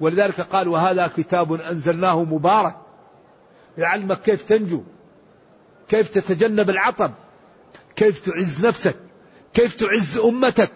ولذلك 0.00 0.40
قال 0.40 0.68
وهذا 0.68 1.10
كتاب 1.16 1.52
أنزلناه 1.52 2.24
مبارك. 2.24 2.76
يعلمك 3.78 4.20
كيف 4.20 4.42
تنجو؟ 4.42 4.82
كيف 5.88 6.08
تتجنب 6.08 6.70
العطب؟ 6.70 7.12
كيف 7.96 8.18
تعز 8.18 8.66
نفسك؟ 8.66 8.96
كيف 9.54 9.74
تعز 9.74 10.18
أمتك؟ 10.18 10.70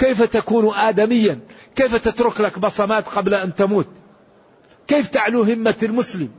كيف 0.00 0.22
تكون 0.22 0.74
آدميا؟ 0.74 1.40
كيف 1.76 1.96
تترك 1.96 2.40
لك 2.40 2.58
بصمات 2.58 3.08
قبل 3.08 3.34
أن 3.34 3.54
تموت؟ 3.54 3.88
كيف 4.88 5.08
تعلو 5.08 5.42
همة 5.42 5.76
المسلم؟ 5.82 6.30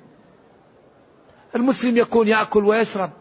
المسلم 1.56 1.98
يكون 1.98 2.28
يأكل 2.28 2.66
ويشرب 2.66 3.12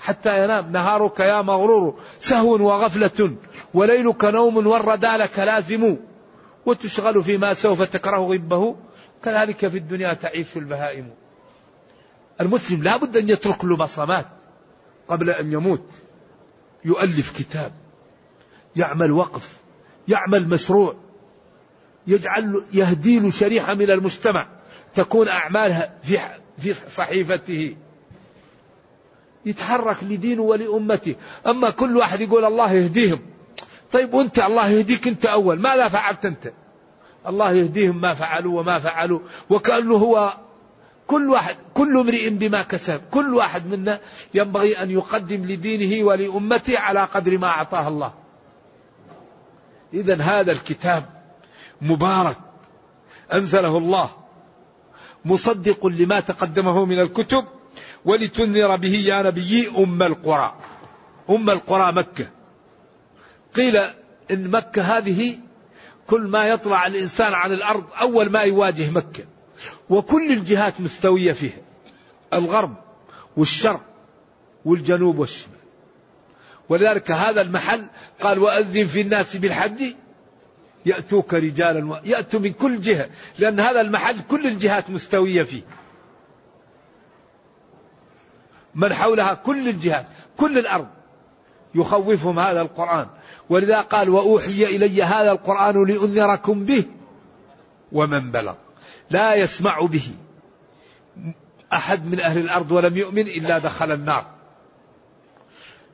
حتى 0.00 0.44
ينام 0.44 0.72
نهارك 0.72 1.20
يا 1.20 1.42
مغرور 1.42 2.00
سهو 2.18 2.66
وغفلة 2.66 3.36
وليلك 3.74 4.24
نوم 4.24 4.66
والردى 4.66 5.16
لك 5.16 5.38
لازم 5.38 5.96
وتشغل 6.66 7.22
فيما 7.22 7.54
سوف 7.54 7.82
تكره 7.82 8.16
غبه. 8.16 8.76
كذلك 9.24 9.68
في 9.68 9.78
الدنيا 9.78 10.12
تعيش 10.12 10.56
البهائم. 10.56 11.10
المسلم 12.40 12.82
لا 12.82 12.96
بد 12.96 13.16
أن 13.16 13.28
يترك 13.28 13.64
له 13.64 13.76
بصمات 13.76 14.26
قبل 15.08 15.30
أن 15.30 15.52
يموت. 15.52 15.86
يؤلف 16.84 17.38
كتاب. 17.38 17.72
يعمل 18.76 19.12
وقف 19.12 19.56
يعمل 20.08 20.48
مشروع 20.48 20.96
يجعل 22.06 22.62
يهدي 22.72 23.20
له 23.20 23.30
شريحة 23.30 23.74
من 23.74 23.90
المجتمع 23.90 24.46
تكون 24.94 25.28
أعمالها 25.28 25.94
في 26.02 26.18
في 26.58 26.74
صحيفته. 26.96 27.76
يتحرك 29.46 29.96
لدينه 30.02 30.42
ولأمته. 30.42 31.14
أما 31.46 31.70
كل 31.70 31.96
واحد 31.96 32.20
يقول 32.20 32.44
الله 32.44 32.72
يهديهم. 32.72 33.20
طيب 33.92 34.14
وأنت؟ 34.14 34.38
الله 34.38 34.68
يهديك 34.68 35.08
أنت 35.08 35.26
أول. 35.26 35.58
ماذا 35.58 35.88
فعلت 35.88 36.26
أنت؟ 36.26 36.52
الله 37.26 37.52
يهديهم 37.52 38.00
ما 38.00 38.14
فعلوا 38.14 38.60
وما 38.60 38.78
فعلوا. 38.78 39.20
وكأنه 39.50 39.94
هو 39.94 40.36
كل 41.06 41.30
واحد 41.30 41.56
كل 41.74 41.98
امرئ 41.98 42.30
بما 42.30 42.62
كسب 42.62 43.00
كل 43.10 43.34
واحد 43.34 43.66
منا 43.66 44.00
ينبغي 44.34 44.82
أن 44.82 44.90
يقدم 44.90 45.44
لدينه 45.44 46.04
ولأمته 46.06 46.78
على 46.78 47.04
قدر 47.04 47.38
ما 47.38 47.46
أعطاه 47.46 47.88
الله. 47.88 48.12
إذا 49.94 50.22
هذا 50.22 50.52
الكتاب 50.52 51.04
مبارك 51.80 52.36
أنزله 53.32 53.78
الله 53.78 54.10
مصدق 55.24 55.86
لما 55.86 56.20
تقدمه 56.20 56.84
من 56.84 57.00
الكتب 57.00 57.44
ولتنذر 58.04 58.76
به 58.76 58.94
يا 58.94 59.22
نبي 59.22 59.68
أم 59.78 60.02
القرى. 60.02 60.54
أم 61.30 61.50
القرى 61.50 61.92
مكة. 61.92 62.28
قيل 63.54 63.76
إن 64.30 64.50
مكة 64.50 64.82
هذه 64.82 65.38
كل 66.06 66.22
ما 66.22 66.44
يطلع 66.44 66.86
الإنسان 66.86 67.34
عن 67.34 67.52
الأرض 67.52 67.84
أول 68.00 68.30
ما 68.30 68.40
يواجه 68.40 68.90
مكة. 68.90 69.24
وكل 69.90 70.32
الجهات 70.32 70.80
مستوية 70.80 71.32
فيها 71.32 71.58
الغرب 72.32 72.74
والشرق 73.36 73.80
والجنوب 74.64 75.18
والشمال. 75.18 75.57
ولذلك 76.68 77.10
هذا 77.10 77.40
المحل 77.40 77.86
قال 78.20 78.38
وأذن 78.38 78.86
في 78.86 79.00
الناس 79.00 79.36
بالحج 79.36 79.82
يأتوك 80.86 81.34
رجالا 81.34 82.00
يأتوا 82.04 82.40
من 82.40 82.52
كل 82.52 82.80
جهة 82.80 83.08
لأن 83.38 83.60
هذا 83.60 83.80
المحل 83.80 84.20
كل 84.28 84.46
الجهات 84.46 84.90
مستوية 84.90 85.42
فيه. 85.42 85.62
من 88.74 88.94
حولها 88.94 89.34
كل 89.34 89.68
الجهات 89.68 90.06
كل 90.36 90.58
الأرض 90.58 90.88
يخوفهم 91.74 92.38
هذا 92.38 92.60
القرآن. 92.60 93.06
ولذا 93.48 93.80
قال 93.80 94.08
وأوحي 94.08 94.64
إلي 94.64 95.02
هذا 95.02 95.32
القرآن 95.32 95.84
لأنذركم 95.84 96.64
به 96.64 96.84
ومن 97.92 98.30
بلغ. 98.30 98.54
لا 99.10 99.34
يسمع 99.34 99.80
به 99.80 100.08
أحد 101.72 102.06
من 102.06 102.20
أهل 102.20 102.38
الأرض 102.38 102.72
ولم 102.72 102.96
يؤمن 102.96 103.26
إلا 103.26 103.58
دخل 103.58 103.92
النار. 103.92 104.37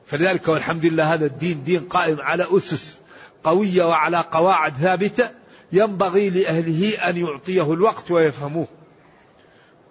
فلذلك 0.05 0.47
والحمد 0.47 0.85
لله 0.85 1.13
هذا 1.13 1.25
الدين 1.25 1.63
دين 1.63 1.79
قائم 1.79 2.21
على 2.21 2.47
أسس 2.51 2.99
قوية 3.43 3.83
وعلى 3.83 4.25
قواعد 4.31 4.73
ثابتة 4.77 5.29
ينبغي 5.71 6.29
لأهله 6.29 7.09
أن 7.09 7.17
يعطيه 7.17 7.73
الوقت 7.73 8.11
ويفهموه 8.11 8.67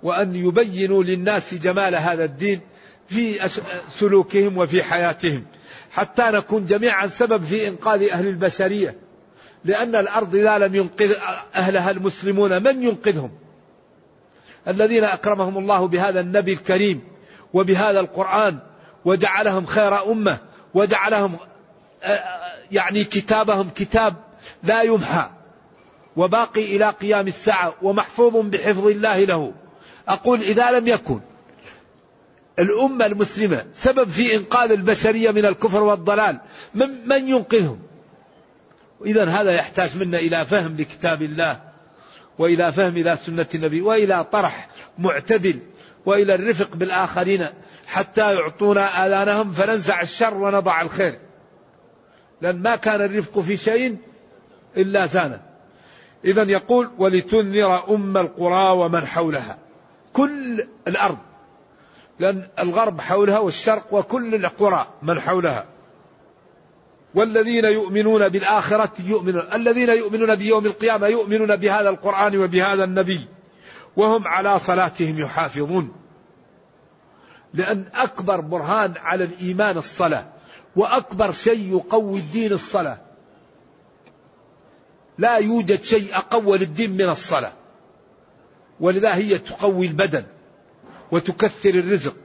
وأن 0.02 0.34
يبينوا 0.34 1.04
للناس 1.04 1.54
جمال 1.54 1.94
هذا 1.94 2.24
الدين 2.24 2.60
في 3.08 3.48
سلوكهم 3.98 4.58
وفي 4.58 4.82
حياتهم 4.82 5.44
حتى 5.92 6.22
نكون 6.22 6.66
جميعا 6.66 7.06
سبب 7.06 7.42
في 7.42 7.68
إنقاذ 7.68 8.02
أهل 8.02 8.28
البشرية 8.28 8.96
لأن 9.64 9.96
الأرض 9.96 10.34
إذا 10.34 10.58
لم 10.58 10.74
ينقذ 10.74 11.14
أهلها 11.54 11.90
المسلمون 11.90 12.62
من 12.62 12.82
ينقذهم؟ 12.82 13.30
الذين 14.68 15.04
أكرمهم 15.04 15.58
الله 15.58 15.88
بهذا 15.88 16.20
النبي 16.20 16.52
الكريم 16.52 17.00
وبهذا 17.52 18.00
القرآن 18.00 18.58
وجعلهم 19.04 19.66
خير 19.66 20.12
أمة 20.12 20.38
وجعلهم 20.74 21.36
يعني 22.72 23.04
كتابهم 23.04 23.70
كتاب 23.74 24.14
لا 24.62 24.82
يمحى 24.82 25.30
وباقي 26.16 26.76
إلى 26.76 26.90
قيام 26.90 27.26
الساعة 27.26 27.74
ومحفوظ 27.82 28.36
بحفظ 28.36 28.86
الله 28.86 29.24
له. 29.24 29.52
أقول 30.08 30.40
إذا 30.40 30.70
لم 30.70 30.88
يكن 30.88 31.20
الأمة 32.58 33.06
المسلمة 33.06 33.66
سبب 33.72 34.08
في 34.08 34.36
إنقاذ 34.36 34.70
البشرية 34.70 35.30
من 35.30 35.44
الكفر 35.44 35.82
والضلال 35.82 36.40
من, 36.74 37.08
من 37.08 37.28
ينقذهم؟ 37.28 37.78
إذا 39.06 39.24
هذا 39.24 39.52
يحتاج 39.52 39.96
منا 39.96 40.18
إلى 40.18 40.46
فهم 40.46 40.76
لكتاب 40.76 41.22
الله 41.22 41.60
وإلى 42.38 42.72
فهم 42.72 42.96
إلى 42.96 43.18
سنة 43.26 43.46
النبي 43.54 43.80
وإلى 43.80 44.24
طرح 44.24 44.68
معتدل 44.98 45.60
وإلى 46.06 46.34
الرفق 46.34 46.76
بالآخرين 46.76 47.46
حتى 47.86 48.34
يعطونا 48.34 49.06
آذانهم 49.06 49.52
فننزع 49.52 50.00
الشر 50.00 50.34
ونضع 50.34 50.82
الخير. 50.82 51.18
لأن 52.40 52.62
ما 52.62 52.76
كان 52.76 53.02
الرفق 53.02 53.40
في 53.40 53.56
شيء 53.56 53.96
إلا 54.76 55.06
زانه. 55.06 55.40
إذا 56.24 56.42
يقول 56.42 56.90
ولتنذر 56.98 57.94
أم 57.94 58.16
القرى 58.16 58.70
ومن 58.70 59.06
حولها. 59.06 59.58
كل 60.12 60.66
الأرض. 60.88 61.18
لأن 62.18 62.48
الغرب 62.58 63.00
حولها 63.00 63.38
والشرق 63.38 63.86
وكل 63.90 64.34
القرى 64.34 64.86
من 65.02 65.20
حولها. 65.20 65.66
والذين 67.14 67.64
يؤمنون 67.64 68.28
بالآخرة 68.28 68.92
يؤمنون. 69.06 69.42
الذين 69.52 69.88
يؤمنون 69.88 70.34
بيوم 70.34 70.66
القيامة 70.66 71.06
يؤمنون 71.06 71.56
بهذا 71.56 71.88
القرآن 71.88 72.36
وبهذا 72.36 72.84
النبي. 72.84 73.20
وهم 73.96 74.26
على 74.28 74.58
صلاتهم 74.58 75.18
يحافظون. 75.18 75.92
لأن 77.54 77.84
أكبر 77.94 78.40
برهان 78.40 78.94
على 78.96 79.24
الإيمان 79.24 79.76
الصلاة 79.76 80.26
وأكبر 80.76 81.32
شيء 81.32 81.76
يقوي 81.76 82.18
الدين 82.18 82.52
الصلاة. 82.52 82.98
لا 85.18 85.36
يوجد 85.36 85.82
شيء 85.82 86.16
أقوى 86.16 86.58
للدين 86.58 86.90
من 86.90 87.08
الصلاة. 87.08 87.52
ولذا 88.80 89.14
هي 89.14 89.38
تقوي 89.38 89.86
البدن 89.86 90.24
وتكثر 91.12 91.70
الرزق 91.70 92.16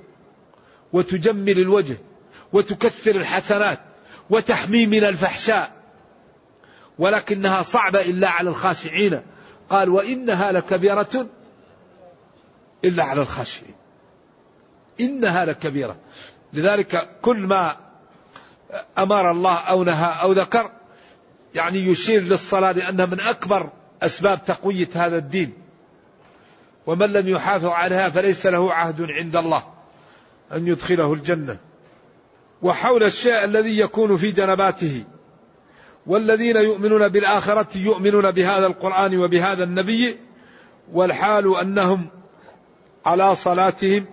وتجمل 0.94 1.60
الوجه 1.60 1.98
وتكثر 2.54 3.16
الحسنات 3.16 3.80
وتحمي 4.30 4.86
من 4.86 5.04
الفحشاء. 5.04 5.72
ولكنها 7.00 7.62
صعبة 7.62 8.02
إلا 8.02 8.30
على 8.30 8.50
الخاشعين. 8.50 9.22
قال 9.70 9.90
وإنها 9.90 10.52
لكبيرة 10.52 11.28
إلا 12.86 13.04
على 13.04 13.22
الخاشعين 13.22 13.76
إنها 15.00 15.46
لكبيرة. 15.46 15.96
لذلك 16.54 17.10
كل 17.22 17.38
ما 17.38 17.76
أمر 18.98 19.32
الله 19.32 19.56
أو 19.56 19.84
نهى 19.84 20.22
أو 20.22 20.32
ذكر 20.32 20.72
يعني 21.56 21.80
يشير 21.80 22.22
للصلاة 22.22 22.72
لأنها 22.72 23.06
من 23.06 23.20
أكبر 23.20 23.70
أسباب 24.02 24.46
تقوية 24.46 24.90
هذا 24.94 25.18
الدين. 25.18 25.54
ومن 26.88 27.14
لم 27.14 27.28
يحافظ 27.28 27.66
عليها 27.66 28.10
فليس 28.10 28.46
له 28.46 28.74
عهد 28.74 29.02
عند 29.12 29.36
الله 29.36 29.64
أن 30.54 30.68
يدخله 30.68 31.14
الجنة. 31.14 31.58
وحول 32.62 33.04
الشيء 33.04 33.44
الذي 33.44 33.80
يكون 33.80 34.18
في 34.18 34.32
جنباته. 34.32 35.04
والذين 36.08 36.56
يؤمنون 36.56 37.08
بالآخرة 37.08 37.78
يؤمنون 37.78 38.32
بهذا 38.32 38.68
القرآن 38.68 39.18
وبهذا 39.18 39.64
النبي 39.64 40.18
والحال 40.94 41.58
أنهم 41.58 42.10
على 43.06 43.36
صلاتهم 43.36 44.06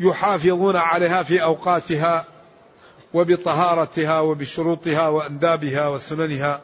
يحافظون 0.00 0.76
عليها 0.76 1.22
في 1.22 1.42
أوقاتها 1.42 2.24
وبطهارتها 3.14 4.20
وبشروطها 4.20 5.08
وأندابها 5.08 5.88
وسننها. 5.88 6.60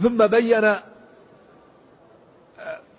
ثم 0.00 0.26
بين 0.26 0.76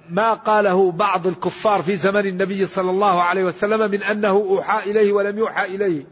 ما 0.10 0.34
قاله 0.34 0.92
بعض 0.92 1.28
الكفار 1.28 1.82
في 1.82 1.96
زمن 1.96 2.28
النبي 2.28 2.66
صلى 2.66 2.90
الله 2.90 3.22
عليه 3.22 3.44
وسلم 3.44 3.92
من 3.92 4.04
أنه 4.04 4.30
أوحى 4.30 4.92
إليه 4.92 5.12
ولم 5.12 5.38
يوحى 5.38 5.66
إليه. 5.66 6.06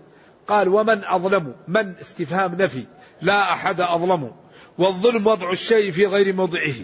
قال 0.48 0.68
ومن 0.68 1.04
أظلم؟ 1.06 1.56
من؟ 1.68 1.94
استفهام 2.02 2.56
نفي. 2.56 2.86
لا 3.22 3.54
أحد 3.54 3.82
أظلم. 3.82 4.32
والظلم 4.78 5.28
وضع 5.28 5.52
الشيء 5.52 5.92
في 5.92 6.06
غير 6.06 6.34
موضعه. 6.34 6.76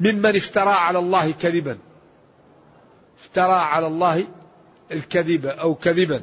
ممن 0.00 0.36
افترى 0.36 0.70
على 0.70 0.98
الله 0.98 1.30
كذبا. 1.30 1.78
افترى 3.32 3.52
على 3.52 3.86
الله 3.86 4.24
الكذب 4.92 5.46
أو 5.46 5.74
كذبا. 5.74 6.22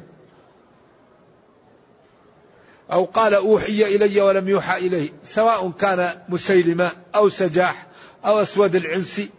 أو 2.92 3.06
قال 3.06 3.34
أوحي 3.34 3.96
إلي 3.96 4.22
ولم 4.22 4.50
يوحى 4.50 4.78
إليه 4.78 5.10
سواء 5.24 5.70
كان 5.70 6.22
مسيلمة 6.30 6.92
أو 7.16 7.30
سجاح 7.30 7.88
أو 8.26 8.42
أسود 8.42 8.76
العنسي 8.76 9.30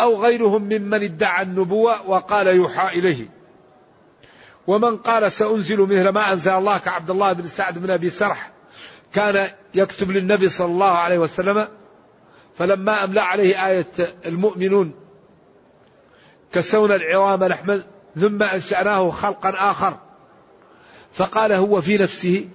أو 0.00 0.22
غيرهم 0.22 0.62
ممن 0.62 1.02
ادعى 1.02 1.42
النبوة 1.42 2.10
وقال 2.10 2.46
يوحى 2.46 2.98
إليه. 2.98 3.28
ومن 4.66 4.96
قال 4.96 5.32
سأنزل 5.32 5.80
مثل 5.80 6.08
ما 6.08 6.32
أنزل 6.32 6.50
الله 6.50 6.78
كعبد 6.78 7.10
الله 7.10 7.32
بن 7.32 7.48
سعد 7.48 7.78
بن 7.78 7.90
أبي 7.90 8.10
سرح 8.10 8.50
كان 9.12 9.48
يكتب 9.74 10.10
للنبي 10.10 10.48
صلى 10.48 10.66
الله 10.66 10.90
عليه 10.90 11.18
وسلم 11.18 11.68
فلما 12.58 13.04
أملى 13.04 13.20
عليه 13.20 13.66
آية 13.66 13.86
المؤمنون 14.26 15.07
كسونا 16.52 16.94
العظام 16.94 17.44
لحما 17.44 17.82
ثم 18.16 18.42
أنشأناه 18.42 19.10
خلقا 19.10 19.70
آخر. 19.70 19.96
فقال 21.12 21.52
هو 21.52 21.80
في 21.80 21.98
نفسه 21.98 22.48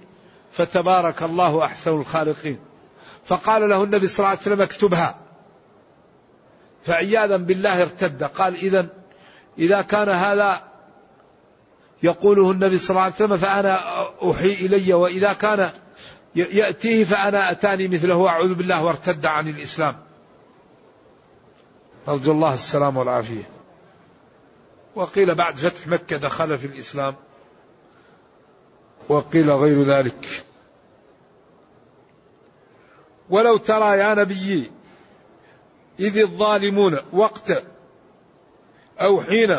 فتبارك 0.52 1.22
الله 1.22 1.64
أحسن 1.64 1.90
الخالقين. 1.90 2.58
فقال 3.24 3.68
له 3.68 3.84
النبي 3.84 4.06
صلى 4.06 4.18
الله 4.18 4.28
عليه 4.28 4.40
وسلم 4.40 4.60
اكتبها. 4.60 5.18
فعياذا 6.86 7.36
بالله 7.36 7.82
ارتد. 7.82 8.24
قال 8.24 8.54
إذا 8.54 8.86
إذا 9.58 9.82
كان 9.82 10.08
هذا 10.08 10.62
يقوله 12.02 12.50
النبي 12.50 12.78
صلى 12.78 12.90
الله 12.90 13.02
عليه 13.02 13.14
وسلم 13.14 13.36
فأنا 13.36 13.80
أوحي 14.22 14.52
إلي 14.52 14.94
وإذا 14.94 15.32
كان 15.32 15.70
يأتيه 16.34 17.04
فأنا 17.04 17.50
أتاني 17.50 17.88
مثله. 17.88 18.28
أعوذ 18.28 18.54
بالله 18.54 18.84
وارتد 18.84 19.26
عن 19.26 19.48
الإسلام. 19.48 19.96
أرجو 22.08 22.32
الله 22.32 22.54
السلام 22.54 22.96
والعافية. 22.96 23.53
وقيل 24.94 25.34
بعد 25.34 25.56
فتح 25.56 25.86
مكة 25.86 26.16
دخل 26.16 26.58
في 26.58 26.66
الإسلام 26.66 27.14
وقيل 29.08 29.50
غير 29.50 29.82
ذلك. 29.82 30.44
ولو 33.30 33.56
ترى 33.56 33.98
يا 33.98 34.14
نبي 34.14 34.70
إذ 36.00 36.18
الظالمون 36.18 36.98
وقت 37.12 37.64
أو 39.00 39.22
حين 39.22 39.58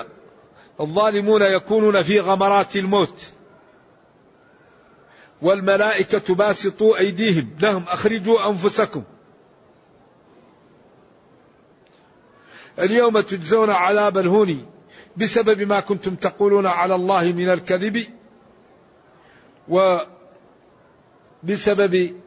الظالمون 0.79 1.41
يكونون 1.41 2.03
في 2.03 2.19
غمرات 2.19 2.75
الموت 2.75 3.21
والملائكة 5.41 6.35
باسطوا 6.35 6.97
أيديهم 6.97 7.55
لهم 7.59 7.83
أخرجوا 7.87 8.49
أنفسكم. 8.49 9.03
اليوم 12.79 13.19
تجزون 13.19 13.69
عذاب 13.69 14.17
الهون 14.17 14.74
بسبب 15.17 15.61
ما 15.61 15.79
كنتم 15.79 16.15
تقولون 16.15 16.65
على 16.65 16.95
الله 16.95 17.31
من 17.31 17.49
الكذب 17.49 18.05
وبسبب 21.43 22.21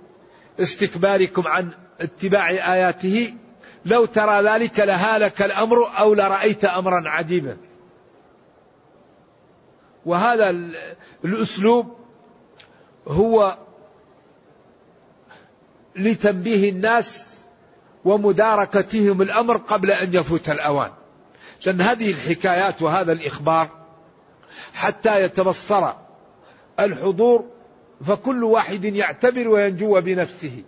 استكباركم 0.61 1.47
عن 1.47 1.71
اتباع 2.01 2.51
آياته 2.51 3.35
لو 3.85 4.05
ترى 4.05 4.43
ذلك 4.43 4.81
لهالك 4.81 5.43
الأمر 5.43 5.77
أو 5.99 6.15
لرأيت 6.15 6.65
أمرا 6.65 7.09
عجيبا 7.09 7.57
وهذا 10.07 10.51
الأسلوب 11.25 11.97
هو 13.09 13.59
لتنبيه 15.97 16.71
الناس 16.71 17.39
ومداركتهم 18.05 19.23
الأمر 19.23 19.57
قبل 19.57 19.91
أن 19.91 20.15
يفوت 20.15 20.49
الأوان. 20.49 20.91
لأن 21.67 21.81
هذه 21.81 22.11
الحكايات 22.11 22.83
وهذا 22.83 23.13
الإخبار 23.13 23.69
حتى 24.75 25.23
يتبصر 25.23 25.93
الحضور 26.81 27.45
فكل 28.07 28.45
واحد 28.45 28.85
يعتبر 28.85 29.49
وينجو 29.49 30.01
بنفسه. 30.01 30.63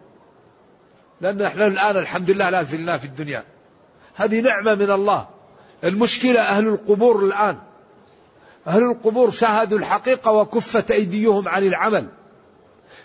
لأن 1.20 1.42
نحن 1.42 1.62
الآن 1.62 1.96
الحمد 1.96 2.30
لله 2.30 2.50
لا 2.50 2.62
زلنا 2.62 2.98
في 2.98 3.04
الدنيا. 3.04 3.44
هذه 4.14 4.40
نعمة 4.40 4.74
من 4.74 4.90
الله. 4.90 5.28
المشكلة 5.84 6.40
أهل 6.40 6.68
القبور 6.68 7.24
الآن. 7.24 7.58
أهل 8.66 8.82
القبور 8.82 9.30
شاهدوا 9.30 9.78
الحقيقة 9.78 10.32
وكفت 10.32 10.90
أيديهم 10.90 11.48
عن 11.48 11.62
العمل. 11.62 12.08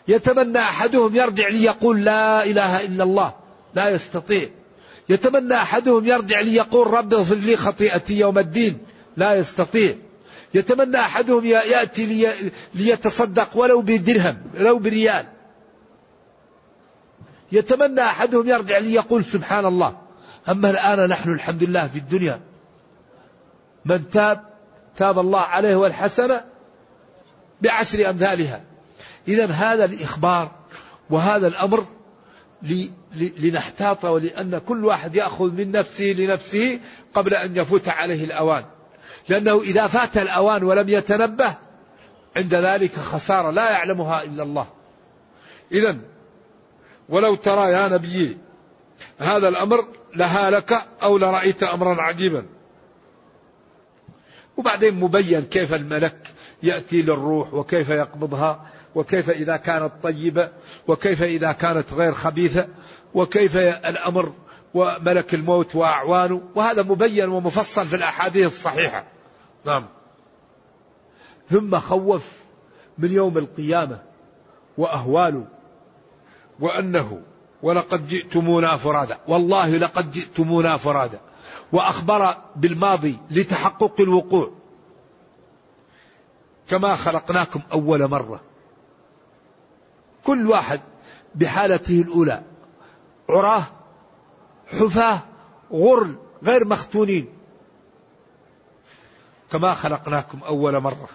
يتمنى 0.07 0.59
أحدهم 0.59 1.15
يرجع 1.15 1.47
ليقول 1.47 2.03
لا 2.03 2.43
إله 2.43 2.85
إلا 2.85 3.03
الله 3.03 3.33
لا 3.73 3.89
يستطيع 3.89 4.49
يتمنى 5.09 5.55
أحدهم 5.55 6.05
يرجع 6.05 6.39
ليقول 6.39 6.87
رب 6.87 7.13
اغفر 7.13 7.35
لي 7.35 7.57
خطيئتي 7.57 8.19
يوم 8.19 8.39
الدين. 8.39 8.77
لا 9.17 9.35
يستطيع. 9.35 9.95
يتمنى 10.53 10.97
أحدهم 10.99 11.45
يأتي 11.45 12.05
لي 12.05 12.51
ليتصدق 12.73 13.57
ولو 13.57 13.81
بدرهم 13.81 14.37
ولو 14.55 14.79
بريال. 14.79 15.25
يتمنى 17.51 18.01
أحدهم 18.01 18.49
يرجع 18.49 18.77
ليقول 18.77 19.23
سبحان 19.23 19.65
الله 19.65 19.97
أما 20.49 20.69
الآن 20.69 21.09
نحن 21.09 21.31
الحمد 21.31 21.63
لله 21.63 21.87
في 21.87 21.99
الدنيا. 21.99 22.39
من 23.85 24.09
تاب 24.09 24.43
تاب 24.97 25.19
الله 25.19 25.39
عليه 25.39 25.75
والحسنة 25.75 26.43
بعشر 27.61 28.09
أمثالها. 28.09 28.61
إذا 29.27 29.45
هذا 29.45 29.85
الإخبار 29.85 30.51
وهذا 31.09 31.47
الأمر 31.47 31.85
لنحتاط 33.15 34.05
ولأن 34.05 34.57
كل 34.57 34.85
واحد 34.85 35.15
يأخذ 35.15 35.51
من 35.51 35.71
نفسه 35.71 36.05
لنفسه 36.05 36.79
قبل 37.13 37.33
أن 37.33 37.55
يفوت 37.57 37.89
عليه 37.89 38.23
الأوان. 38.23 38.63
لأنه 39.29 39.61
إذا 39.61 39.87
فات 39.87 40.17
الأوان 40.17 40.63
ولم 40.63 40.89
يتنبه 40.89 41.55
عند 42.37 42.55
ذلك 42.55 42.95
خسارة 42.95 43.51
لا 43.51 43.71
يعلمها 43.71 44.23
إلا 44.23 44.43
الله. 44.43 44.67
إذا 45.71 45.97
ولو 47.09 47.35
ترى 47.35 47.71
يا 47.71 47.87
نبي 47.87 48.37
هذا 49.19 49.47
الأمر 49.47 49.87
لهالك 50.15 50.81
أو 51.03 51.17
لرأيت 51.17 51.63
أمرا 51.63 52.01
عجيبا. 52.01 52.45
وبعدين 54.57 54.99
مبين 54.99 55.41
كيف 55.41 55.73
الملك 55.73 56.17
يأتي 56.63 57.01
للروح 57.01 57.53
وكيف 57.53 57.89
يقبضها. 57.89 58.65
وكيف 58.95 59.29
إذا 59.29 59.57
كانت 59.57 59.91
طيبة 60.03 60.51
وكيف 60.87 61.23
إذا 61.23 61.51
كانت 61.51 61.93
غير 61.93 62.11
خبيثة 62.11 62.67
وكيف 63.13 63.57
الأمر 63.57 64.33
وملك 64.73 65.33
الموت 65.33 65.75
وأعوانه. 65.75 66.41
وهذا 66.55 66.81
مبين 66.81 67.29
ومفصل 67.29 67.87
في 67.87 67.95
الأحاديث 67.95 68.47
الصحيحة. 68.47 69.07
نعم. 69.65 69.85
ثم 71.49 71.79
خوف 71.79 72.31
من 72.97 73.11
يوم 73.11 73.37
القيامة 73.37 73.99
وأهواله 74.77 75.47
وأنه 76.59 77.21
ولقد 77.63 78.07
جئتمونا 78.07 78.77
فرادا 78.77 79.17
والله 79.27 79.77
لقد 79.77 80.11
جئتمونا 80.11 80.77
فرادا 80.77 81.19
وأخبر 81.71 82.33
بالماضي 82.55 83.17
لتحقق 83.31 84.01
الوقوع. 84.01 84.51
كما 86.69 86.95
خلقناكم 86.95 87.61
أول 87.73 88.07
مرة. 88.07 88.41
كل 90.25 90.47
واحد 90.47 90.81
بحالته 91.35 92.01
الأولى. 92.01 92.41
عراه 93.29 93.63
حفاة 94.67 95.19
غر 95.73 96.15
غير 96.43 96.67
مختونين. 96.67 97.27
كما 99.51 99.73
خلقناكم 99.73 100.39
أول 100.47 100.79
مرة. 100.79 101.09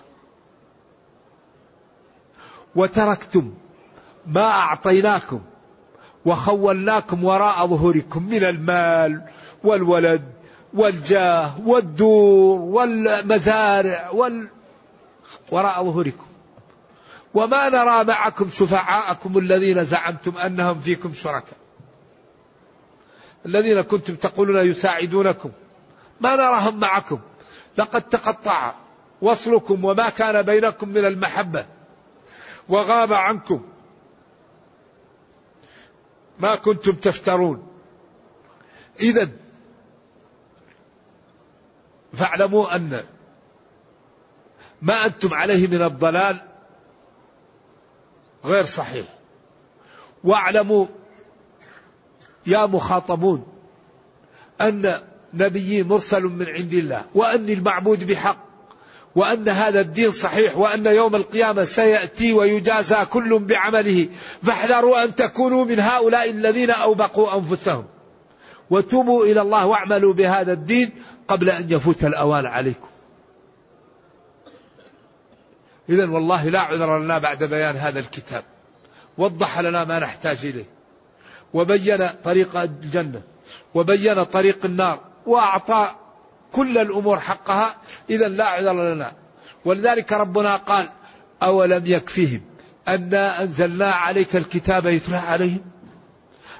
وتركتم 2.77 3.55
ما 4.27 4.51
أعطيناكم 4.51 5.41
وخولناكم 6.27 7.25
وراء 7.25 7.67
ظهوركم 7.67 8.23
من 8.23 8.45
المال 8.45 9.23
والولد 9.65 10.33
والجاه 10.75 11.61
والدور 11.67 12.61
والمزارع 12.61 14.11
وال 14.11 14.49
وراء 15.53 15.85
ظهوركم. 15.85 16.30
وما 17.35 17.69
نرى 17.69 18.05
معكم 18.05 18.51
شفعاءكم 18.51 19.39
الذين 19.39 19.85
زعمتم 19.85 20.37
أنهم 20.37 20.81
فيكم 20.81 21.15
شركاء. 21.15 21.57
الذين 23.47 23.81
كنتم 23.81 24.15
تقولون 24.15 24.67
يساعدونكم. 24.67 25.51
ما 26.21 26.37
نراهم 26.37 26.81
معكم؟ 26.81 27.21
لقد 27.79 28.03
تقطع 28.03 28.75
وصلكم 29.23 29.85
وما 29.85 30.09
كان 30.09 30.43
بينكم 30.43 30.89
من 30.89 31.05
المحبة 31.05 31.67
وغاب 32.69 33.13
عنكم. 33.13 33.67
ما 36.39 36.55
كنتم 36.55 36.93
تفترون. 36.93 37.67
اذا 39.01 39.29
فاعلموا 42.13 42.77
أن 42.77 43.05
ما 44.83 45.07
أنتم 45.07 45.35
عليه 45.35 45.67
من 45.69 45.83
الضلال 45.83 46.50
غير 48.45 48.65
صحيح. 48.65 49.07
واعلموا 50.25 50.87
يا 52.47 52.67
مخاطبون 52.67 53.47
أن 54.61 55.01
نبيي 55.35 55.83
مرسل 55.83 56.23
من 56.23 56.47
عند 56.47 56.73
الله 56.73 57.05
وأني 57.15 57.53
المعبود 57.53 58.07
بحق 58.07 58.51
وأن 59.17 59.49
هذا 59.49 59.81
الدين 59.81 60.11
صحيح 60.11 60.59
وأن 60.59 60.87
يوم 60.87 61.17
القيامة 61.17 61.65
سيأتي 61.65 62.33
ويجازى 62.33 63.05
كل 63.05 63.39
بعمله. 63.39 64.09
فاحذروا 64.43 65.05
أن 65.05 65.15
تكونوا 65.15 65.65
من 65.65 65.81
هؤلاء 65.81 66.31
الذين 66.31 66.71
أوبقوا 66.71 67.37
أنفسهم. 67.37 67.85
وتوبوا 68.71 69.25
إلى 69.25 69.41
الله 69.41 69.67
واعملوا 69.67 70.15
بهذا 70.15 70.53
الدين 70.53 70.91
قبل 71.29 71.51
أن 71.51 71.73
يفوت 71.73 72.05
الأوان 72.05 72.47
عليكم. 72.47 72.90
إذا 75.91 76.11
والله 76.11 76.49
لا 76.49 76.61
عذر 76.61 76.99
لنا 76.99 77.19
بعد 77.19 77.45
بيان 77.45 77.77
هذا 77.77 78.01
الكتاب. 78.01 78.45
وضح 79.19 79.59
لنا 79.59 79.85
ما 79.85 79.99
نحتاج 79.99 80.39
إليه. 80.47 80.65
وبين 81.55 82.09
طريق 82.25 82.57
الجنة. 82.57 83.23
وبين 83.75 84.25
طريق 84.25 84.65
النار. 84.65 85.01
وأعطى 85.27 85.91
كل 86.53 86.79
الأمور 86.79 87.21
حقها. 87.21 87.75
إذا 88.11 88.29
لا 88.29 88.45
عذر 88.45 88.95
لنا. 88.95 89.13
ولذلك 89.65 90.13
ربنا 90.13 90.57
قال 90.57 90.89
أولم 91.43 91.83
يكفهم 91.87 92.41
أنا 92.89 93.43
أنزلنا 93.43 93.91
عليك 93.91 94.37
الكتاب 94.37 94.87
يتلى 94.87 95.17
عليهم؟ 95.17 95.65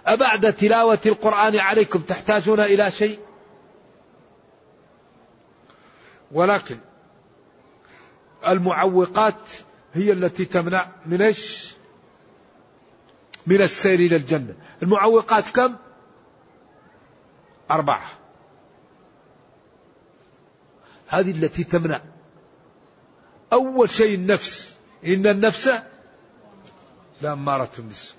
أبعد 0.07 0.53
تلاوة 0.53 0.99
القرآن 1.07 1.57
عليكم 1.57 1.99
تحتاجون 1.99 2.61
إلى 2.61 2.91
شيء؟ 2.91 3.19
ولكن 6.33 6.77
المعوقات 8.47 9.49
هي 9.95 10.13
التي 10.13 10.45
تمنع 10.45 10.89
من 11.07 11.23
إيش؟ 11.23 11.75
من 13.47 13.63
السير 13.63 14.01
إلى 14.01 14.17
الجنة، 14.17 14.55
المعوقات 14.83 15.51
كم؟ 15.51 15.77
أربعة. 17.71 18.11
هذه 21.09 21.31
التي 21.31 21.65
تمنع. 21.65 22.03
أول 23.53 23.91
شيء 23.91 24.15
النفس، 24.15 24.77
إن 25.07 25.27
النفس 25.27 25.71
لأمارة 27.23 27.71
بالسوء. 27.79 28.17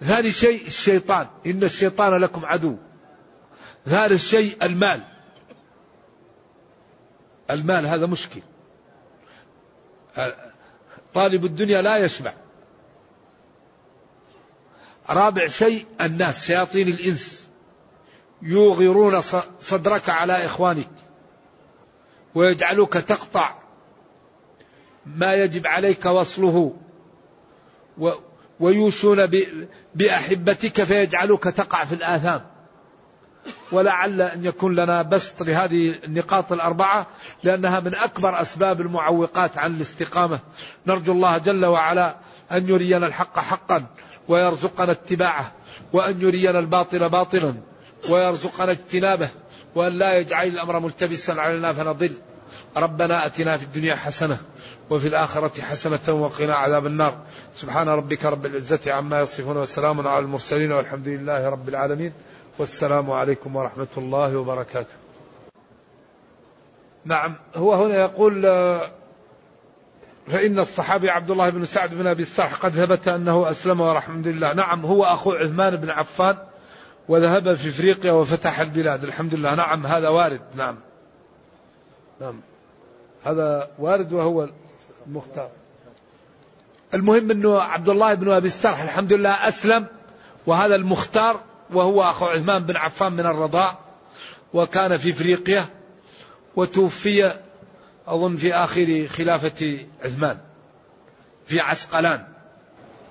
ثاني 0.00 0.32
شيء 0.32 0.66
الشيطان، 0.66 1.26
إن 1.46 1.62
الشيطان 1.62 2.14
لكم 2.14 2.46
عدو. 2.46 2.76
ثالث 3.86 4.26
شيء 4.26 4.64
المال. 4.64 5.02
المال 7.50 7.86
هذا 7.86 8.06
مشكل. 8.06 8.42
طالب 11.14 11.44
الدنيا 11.44 11.82
لا 11.82 11.96
يشبع 11.96 12.34
رابع 15.10 15.46
شيء 15.46 15.86
الناس 16.00 16.46
شياطين 16.46 16.88
الإنس. 16.88 17.46
يوغرون 18.42 19.20
صدرك 19.60 20.08
على 20.08 20.44
إخوانك. 20.46 20.90
ويجعلوك 22.34 22.92
تقطع 22.92 23.54
ما 25.06 25.32
يجب 25.32 25.66
عليك 25.66 26.06
وصله. 26.06 26.76
ويوشون 28.60 29.30
بأحبتك 29.94 30.84
فيجعلوك 30.84 31.44
تقع 31.44 31.84
في 31.84 31.94
الآثام. 31.94 32.49
ولعل 33.72 34.22
أن 34.22 34.44
يكون 34.44 34.74
لنا 34.74 35.02
بسط 35.02 35.42
لهذه 35.42 35.98
النقاط 36.04 36.52
الأربعة 36.52 37.06
لأنها 37.42 37.80
من 37.80 37.94
أكبر 37.94 38.40
أسباب 38.40 38.80
المعوقات 38.80 39.58
عن 39.58 39.74
الاستقامة. 39.74 40.38
نرجو 40.86 41.12
الله 41.12 41.38
جل 41.38 41.66
وعلا 41.66 42.16
أن 42.52 42.68
يرينا 42.68 43.06
الحق 43.06 43.38
حقا 43.38 43.86
ويرزقنا 44.28 44.92
اتباعه 44.92 45.52
وأن 45.92 46.20
يرينا 46.20 46.58
الباطل 46.58 47.08
باطلا 47.08 47.54
ويرزقنا 48.10 48.70
اجتنابه 48.72 49.28
وأن 49.74 49.92
لا 49.92 50.18
يجعل 50.18 50.46
الأمر 50.46 50.80
ملتبسا 50.80 51.32
علينا 51.32 51.72
فنضل. 51.72 52.12
ربنا 52.76 53.26
أتنا 53.26 53.56
في 53.56 53.64
الدنيا 53.64 53.94
حسنة 53.94 54.38
وفي 54.90 55.08
الآخرة 55.08 55.62
حسنة 55.62 56.14
وقنا 56.14 56.54
عذاب 56.54 56.86
النار. 56.86 57.18
سبحان 57.56 57.88
ربك 57.88 58.24
رب 58.24 58.46
العزة 58.46 58.92
عما 58.92 59.20
يصفون 59.20 59.56
وسلام 59.56 60.08
على 60.08 60.24
المرسلين 60.24 60.72
والحمد 60.72 61.08
لله 61.08 61.48
رب 61.48 61.68
العالمين. 61.68 62.12
والسلام 62.60 63.10
عليكم 63.10 63.56
ورحمة 63.56 63.88
الله 63.96 64.36
وبركاته. 64.36 64.94
نعم 67.04 67.34
هو 67.56 67.74
هنا 67.74 67.94
يقول 67.94 68.46
آه، 68.46 68.90
فإن 70.26 70.58
الصحابي 70.58 71.10
عبد 71.10 71.30
الله 71.30 71.50
بن 71.50 71.64
سعد 71.64 71.94
بن 71.94 72.06
أبي 72.06 72.22
الصالح 72.22 72.54
قد 72.54 72.72
ثبت 72.72 73.08
أنه 73.08 73.50
أسلم 73.50 73.80
والحمد 73.80 74.28
لله. 74.28 74.52
نعم 74.52 74.86
هو 74.86 75.04
أخو 75.04 75.32
عثمان 75.32 75.76
بن 75.76 75.90
عفان 75.90 76.36
وذهب 77.08 77.54
في 77.54 77.68
إفريقيا 77.68 78.12
وفتح 78.12 78.60
البلاد. 78.60 79.04
الحمد 79.04 79.34
لله. 79.34 79.54
نعم 79.54 79.86
هذا 79.86 80.08
وارد. 80.08 80.40
نعم. 80.54 80.76
نعم. 82.20 82.40
هذا 83.24 83.70
وارد 83.78 84.12
وهو 84.12 84.48
المختار. 85.06 85.50
المهم 86.94 87.30
أنه 87.30 87.60
عبد 87.60 87.88
الله 87.88 88.14
بن 88.14 88.30
أبي 88.30 88.46
السرح 88.46 88.82
الحمد 88.82 89.12
لله 89.12 89.48
أسلم 89.48 89.86
وهذا 90.46 90.74
المختار 90.74 91.49
وهو 91.72 92.02
أخو 92.02 92.24
عثمان 92.26 92.64
بن 92.64 92.76
عفان 92.76 93.12
من 93.12 93.26
الرضاع 93.26 93.78
وكان 94.54 94.96
في 94.96 95.10
إفريقيا 95.10 95.66
وتوفي 96.56 97.34
أظن 98.06 98.36
في 98.36 98.54
آخر 98.54 99.06
خلافة 99.08 99.78
عثمان 100.04 100.38
في 101.46 101.60
عسقلان. 101.60 102.24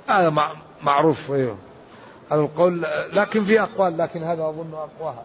هذا 0.07 0.53
معروف 0.81 1.31
أيوه. 1.31 1.57
هذا 2.31 2.41
القول 2.41 2.85
لكن 3.13 3.43
في 3.43 3.61
أقوال 3.61 3.97
لكن 3.97 4.23
هذا 4.23 4.43
أظن 4.43 4.73
أقواها. 4.73 5.23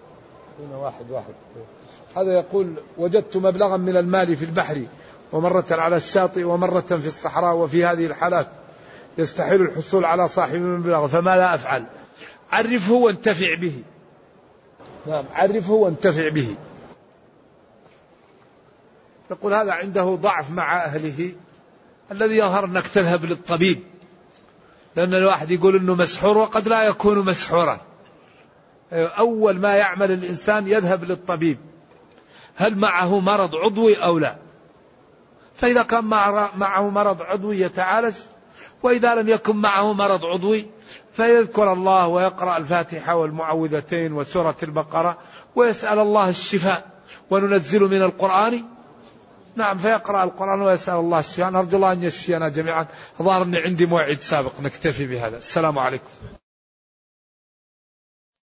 هنا 0.61 0.77
واحد 0.77 1.11
واحد. 1.11 1.35
هذا 2.16 2.33
يقول 2.33 2.75
وجدت 2.99 3.37
مبلغا 3.37 3.77
من 3.77 3.97
المال 3.97 4.37
في 4.37 4.44
البحر 4.44 4.83
ومرة 5.33 5.64
على 5.70 5.97
الشاطئ 5.97 6.42
ومرة 6.44 6.81
في 6.81 7.07
الصحراء 7.07 7.55
وفي 7.55 7.85
هذه 7.85 8.07
الحالات 8.07 8.47
يستحيل 9.18 9.62
الحصول 9.62 10.05
على 10.05 10.29
صاحب 10.29 10.55
المبلغ 10.55 11.07
فماذا 11.07 11.55
أفعل. 11.55 11.85
عرفه 12.55 12.93
وانتفع 12.93 13.55
به. 13.55 13.83
نعم 15.07 15.25
عرفه 15.35 15.73
وانتفع 15.73 16.29
به. 16.29 16.57
يقول 19.31 19.55
هذا 19.55 19.73
عنده 19.73 20.19
ضعف 20.21 20.51
مع 20.51 20.85
أهله 20.85 21.33
الذي 22.12 22.37
يظهر 22.37 22.64
أنك 22.64 22.87
تذهب 22.87 23.25
للطبيب. 23.25 23.83
لأن 24.97 25.14
الواحد 25.14 25.51
يقول 25.51 25.77
أنه 25.77 25.95
مسحور 25.95 26.38
وقد 26.38 26.69
لا 26.69 26.83
يكون 26.83 27.25
مسحورا. 27.25 27.81
أول 28.93 29.59
ما 29.59 29.75
يعمل 29.75 30.11
الإنسان 30.11 30.69
يذهب 30.69 31.05
للطبيب. 31.05 31.59
هل 32.57 32.79
معه 32.79 33.21
مرض 33.21 33.55
عضوي 33.55 33.97
أو 33.97 34.19
لا؟ 34.19 34.37
فإذا 35.55 35.83
كان 35.83 36.05
معه 36.57 36.90
مرض 36.90 37.23
عضوي 37.23 37.61
يتعالج 37.61 38.14
وإذا 38.83 39.14
لم 39.14 39.29
يكن 39.29 39.57
معه 39.57 39.93
مرض 39.93 40.25
عضوي 40.25 40.67
فيذكر 41.14 41.72
الله 41.72 42.07
ويقرأ 42.07 42.57
الفاتحة 42.57 43.16
والمعوذتين 43.16 44.12
وسورة 44.12 44.57
البقرة 44.62 45.18
ويسأل 45.57 45.98
الله 45.98 46.29
الشفاء 46.29 46.87
وننزل 47.31 47.81
من 47.81 48.03
القرآن. 48.03 48.64
نعم 49.57 49.79
فيقرأ 49.79 50.24
القرآن 50.24 50.62
ويسأل 50.62 50.95
الله 50.95 51.18
الشفاء. 51.18 51.51
نرجو 51.51 51.76
الله 51.76 51.93
أن 51.93 52.03
يشفينا 52.03 52.49
جميعا. 52.49 52.86
ظهر 53.22 53.43
أني 53.43 53.59
عندي 53.59 53.86
موعد 53.86 54.20
سابق 54.20 54.61
نكتفي 54.61 55.07
بهذا. 55.07 55.36
السلام 55.36 55.78
عليكم. 55.78 56.43